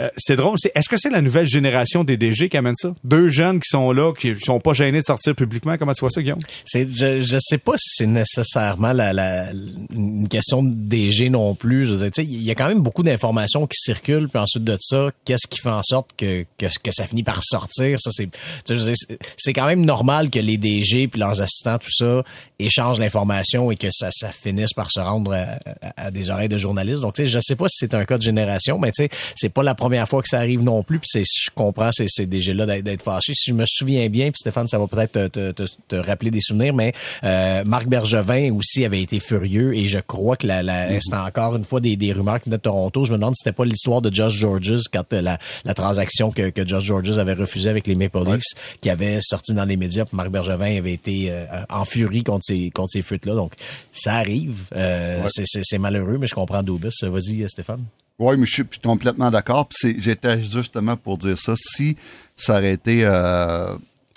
[0.00, 0.56] Euh, c'est drôle.
[0.58, 2.94] C'est, est-ce que c'est la nouvelle génération des DG qui amène ça?
[3.04, 5.76] Deux jeunes qui sont là, qui sont pas gênés de sortir publiquement.
[5.76, 6.38] Comment tu vois ça, Guillaume?
[6.64, 9.52] C'est, je, je sais pas si c'est nécessairement la, la,
[9.94, 11.84] une question de DG non plus.
[11.86, 15.46] Je il y a quand même beaucoup d'informations qui circulent, puis ensuite de ça, qu'est-ce
[15.46, 17.98] qui fait en sorte que, que, que ça finit par sortir?
[18.00, 18.28] Ça, c'est,
[18.68, 18.94] je veux dire,
[19.36, 22.22] c'est- quand même normal que les DG puis leurs assistants, tout ça,
[22.58, 26.48] échangent l'information et que ça, ça finisse par se rendre à, à- à des oreilles
[26.48, 27.02] de journalistes.
[27.02, 29.10] Donc, tu sais, je sais pas si c'est un cas de génération, mais tu sais,
[29.36, 30.98] c'est pas la première fois que ça arrive non plus.
[31.00, 33.32] Puis c'est, je comprends ces, ces DG-là d'être, fâchés.
[33.34, 36.30] Si je me souviens bien, puis Stéphane, ça va peut-être te, te, te, te rappeler
[36.30, 36.92] des souvenirs, mais
[37.24, 41.56] euh, Marc Bergevin aussi avait été furieux et je crois que la, la, c'était encore
[41.56, 43.04] une fois des, des rumeurs qui venaient de Toronto.
[43.04, 46.30] Je me demande si c'était pas l'histoire de Josh Georges quand euh, la, la transaction
[46.30, 49.76] que, que Josh Georges avait refusée avec les Maple Leafs, qui avait sorti dans les
[49.76, 50.04] médias.
[50.04, 53.34] Puis Marc Bergevin avait été euh, en furie contre ces contre ces fuites-là.
[53.34, 53.54] Donc
[53.92, 54.64] ça arrive.
[54.76, 57.02] Euh, c'est, malheureux, mais je comprends Dubus.
[57.02, 57.84] Vas-y, Stéphane.
[58.18, 59.68] Oui, mais je suis complètement d'accord.
[59.98, 61.54] J'étais justement pour dire ça.
[61.56, 61.96] Si
[62.36, 63.74] ça aurait été euh,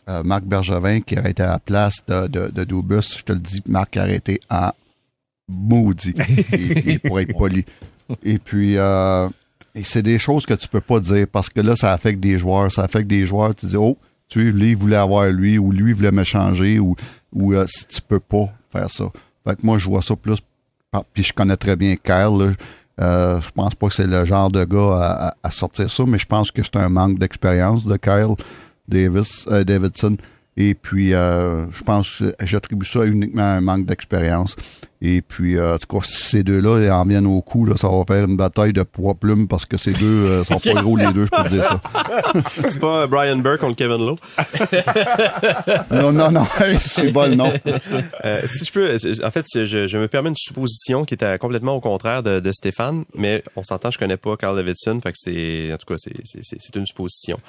[0.10, 3.34] euh, Marc Bergevin qui aurait été à la place de, de, de Dubus, je te
[3.34, 4.70] le dis, Marc aurait été en
[5.48, 6.14] maudit.
[6.54, 7.66] et, et pour être poli.
[8.24, 9.28] Et puis, euh,
[9.84, 12.72] c'est des choses que tu peux pas dire parce que là, ça affecte des joueurs.
[12.72, 13.56] Ça affecte des joueurs.
[13.56, 16.24] Tu dis, oh, tu sais, lui, il voulait avoir lui ou lui, il voulait me
[16.24, 16.96] changer ou,
[17.34, 19.06] ou euh, si tu peux pas faire ça.
[19.48, 20.38] Fait que moi, je vois ça plus.
[21.14, 22.38] Puis je connais très bien Kyle.
[22.39, 22.52] là.
[23.02, 26.18] Euh, je pense pas que c'est le genre de gars à, à- sortir ça, mais
[26.18, 28.36] je pense que c'est un manque d'expérience de Kyle
[28.88, 30.16] Davis, euh, Davidson.
[30.58, 34.56] Et puis, euh, je pense que j'attribue ça uniquement à un manque d'expérience.
[35.02, 37.76] Et puis, euh, en tout cas, si ces deux-là ils en viennent au coup, là,
[37.76, 40.82] ça va faire une bataille de poids plumes parce que ces deux euh, sont pas
[40.82, 41.82] gros les deux, je peux te dire ça.
[42.70, 44.16] C'est pas Brian Burke contre Kevin Lowe?
[45.91, 46.46] Non, non, non,
[46.80, 47.54] c'est bon le nom.
[48.24, 51.74] Euh, si je peux, en fait, je, je me permets une supposition qui était complètement
[51.74, 55.18] au contraire de, de Stéphane, mais on s'entend, je connais pas Carl Davidson, fait que
[55.18, 57.39] c'est, en tout cas, c'est une supposition.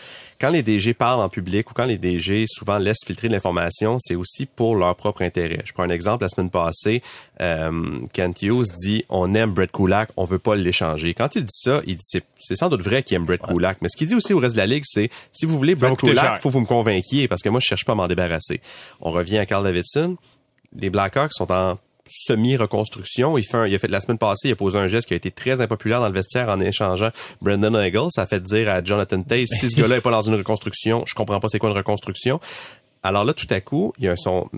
[0.40, 3.98] Quand les DG parlent en public ou quand les DG souvent laissent filtrer de l'information,
[4.00, 5.60] c'est aussi pour leur propre intérêt.
[5.64, 7.02] Je prends un exemple, la semaine passée,
[7.40, 7.70] euh,
[8.12, 11.14] Kent Hughes dit on aime Brett Kulak, on veut pas l'échanger.
[11.14, 13.78] Quand il dit ça, il dit c'est, c'est sans doute vrai qu'il aime Brett Kulak,
[13.82, 15.90] mais ce qu'il dit aussi au reste de la ligue, c'est si vous voulez Brett.
[16.14, 18.60] Kulak, faut que vous me convainquiez parce que moi je cherche pas à m'en débarrasser.
[19.00, 20.16] On revient à Carl Davidson
[20.78, 21.78] les Blackhawks sont en
[22.40, 23.38] semi-reconstruction.
[23.38, 25.14] Il, fait un- il a fait la semaine passée, il a posé un geste qui
[25.14, 27.10] a été très impopulaire dans le vestiaire en échangeant
[27.42, 28.08] Brendan Eagles.
[28.10, 31.04] Ça a fait dire à Jonathan Taze, si ce gars-là est pas dans une reconstruction,
[31.06, 32.40] je comprends pas c'est quoi une reconstruction.
[33.06, 34.48] Alors là, tout à coup, il y a son,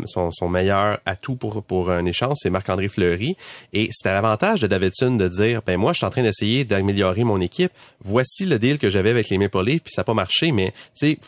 [0.48, 3.36] meilleur atout pour, pour un échange, c'est Marc-André Fleury.
[3.74, 7.24] Et c'était l'avantage de Davidson de dire, ben moi, je suis en train d'essayer d'améliorer
[7.24, 7.70] mon équipe.
[8.00, 10.50] Voici le deal que j'avais avec les Maple Leafs, puis ça n'a pas marché.
[10.52, 11.18] Mais, tu sais,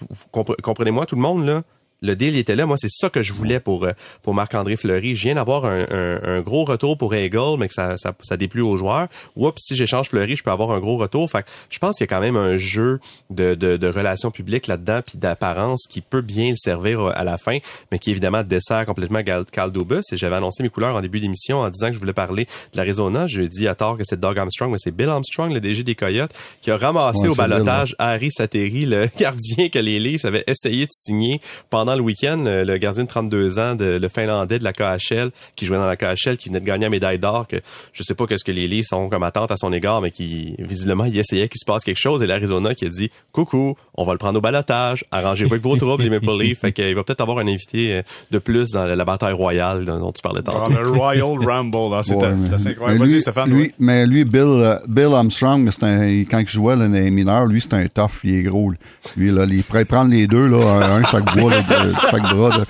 [0.62, 1.60] comprenez-moi, tout le monde, là,
[2.02, 2.66] le deal il était là.
[2.66, 3.92] Moi, c'est ça que je voulais pour euh,
[4.22, 5.16] pour Marc-André Fleury.
[5.16, 8.36] Je viens d'avoir un, un, un gros retour pour Eagle, mais que ça, ça, ça
[8.36, 9.08] déplut aux joueurs.
[9.36, 11.30] Oups, si j'échange Fleury, je peux avoir un gros retour.
[11.30, 14.30] Fait que je pense qu'il y a quand même un jeu de, de, de relations
[14.30, 17.58] publiques là-dedans, puis d'apparence qui peut bien le servir euh, à la fin,
[17.92, 19.22] mais qui évidemment dessert complètement
[19.52, 20.00] Cal Dubus.
[20.12, 22.76] Et j'avais annoncé mes couleurs en début d'émission en disant que je voulais parler de
[22.76, 23.26] l'Arizona.
[23.26, 25.60] Je lui ai dit à tort que c'est Doug Armstrong, mais c'est Bill Armstrong, le
[25.60, 30.00] DG des Coyotes, qui a ramassé Ouais, au balotage Harry Sateri, le gardien que les
[30.00, 33.74] Leafs avaient essayé de signer pendant pendant le week-end, le, le gardien de 32 ans,
[33.74, 36.84] de, le Finlandais de la KHL, qui jouait dans la KHL, qui venait de gagner
[36.84, 37.56] la médaille d'or, que
[37.92, 40.54] je sais pas qu'est-ce que les Leafs ont comme attente à son égard, mais qui,
[40.60, 44.04] visiblement, il essayait qu'il se passe quelque chose, et l'Arizona qui a dit, coucou, on
[44.04, 46.60] va le prendre au balotage, arrangez-vous avec vos troubles, les Maple Leafs.
[46.60, 49.84] Fait qu'il va peut-être avoir un invité euh, de plus dans la, la bataille royale
[49.84, 50.72] dont tu parlais tantôt.
[50.72, 51.76] Dans le Royal Rumble.
[51.94, 53.00] Ah, c'est Ouais, assez incroyable.
[53.00, 53.50] mais Vas-y, lui, Stéphane.
[53.50, 53.74] lui- ouais.
[53.80, 57.46] mais lui, Bill, euh, Bill Armstrong, c'est un, quand il jouait là, dans les mineurs,
[57.46, 58.70] lui, c'est un tough, il est gros.
[59.16, 60.58] Lui, là, il pourrait prendre les deux, là,
[60.94, 61.62] un, chaque bras, là,
[62.10, 62.50] chaque bras.
[62.58, 62.64] là.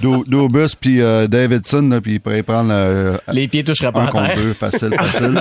[0.00, 4.02] Do- Dobus puis euh, Davidson, là, puis il pourrait prendre euh, Les pieds toucheraient pas
[4.02, 5.40] un contre deux, facile, facile.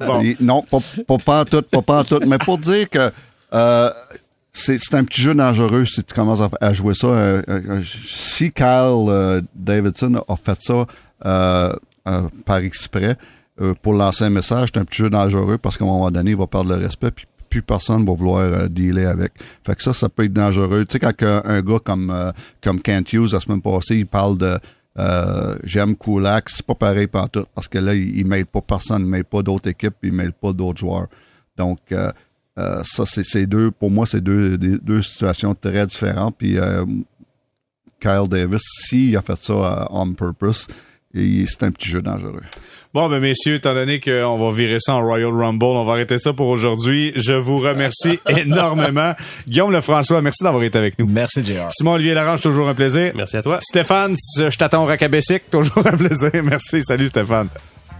[0.06, 0.20] Bon.
[0.22, 2.20] Et non, pas, pas, pas en tout, pas, pas en tout.
[2.26, 3.10] Mais pour dire que
[3.52, 3.90] euh,
[4.52, 7.06] c'est c'est un petit jeu dangereux si tu commences à, à jouer ça.
[7.08, 10.84] Euh, euh, si Kyle euh, Davidson a fait ça
[11.26, 11.72] euh,
[12.06, 13.16] euh, par exprès
[13.60, 16.30] euh, pour lancer un message, c'est un petit jeu dangereux parce qu'à un moment donné,
[16.32, 19.32] il va perdre le respect puis plus personne va vouloir euh, dealer avec.
[19.64, 20.84] Fait que ça, ça peut être dangereux.
[20.86, 24.38] Tu sais, quand un, gars comme, euh, comme Kent Hughes, la semaine passée, il parle
[24.38, 24.58] de
[24.98, 29.02] euh, j'aime Kulak, c'est pas pareil tout parce que là, il, il mêle pas personne,
[29.02, 31.06] il mêle pas d'autres équipes, il mêle pas d'autres joueurs.
[31.56, 32.10] Donc, euh,
[32.56, 36.36] ça, c'est deux, pour moi, c'est deux, deux situations très différentes.
[36.36, 36.56] Puis,
[38.00, 40.66] Kyle Davis, s'il a fait ça on purpose,
[41.14, 42.42] et c'est un petit jeu dangereux.
[42.92, 46.16] Bon, ben messieurs, étant donné qu'on va virer ça en Royal Rumble, on va arrêter
[46.16, 47.12] ça pour aujourd'hui.
[47.16, 49.14] Je vous remercie énormément.
[49.48, 51.06] Guillaume Lefrançois, merci d'avoir été avec nous.
[51.06, 51.72] Merci, JR.
[51.72, 53.12] Simon-Olivier Larange, toujours un plaisir.
[53.16, 53.58] Merci à toi.
[53.60, 56.30] Stéphane, je t'attends au Racabessic, toujours un plaisir.
[56.44, 57.48] Merci, salut Stéphane.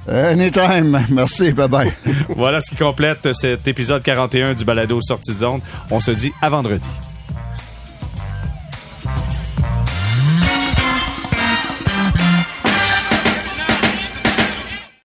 [0.06, 1.04] Anytime.
[1.10, 1.50] Merci.
[1.52, 1.92] Bye bye.
[2.28, 5.60] Voilà ce qui complète cet épisode 41 du balado Sortie de zone.
[5.90, 6.88] On se dit à vendredi.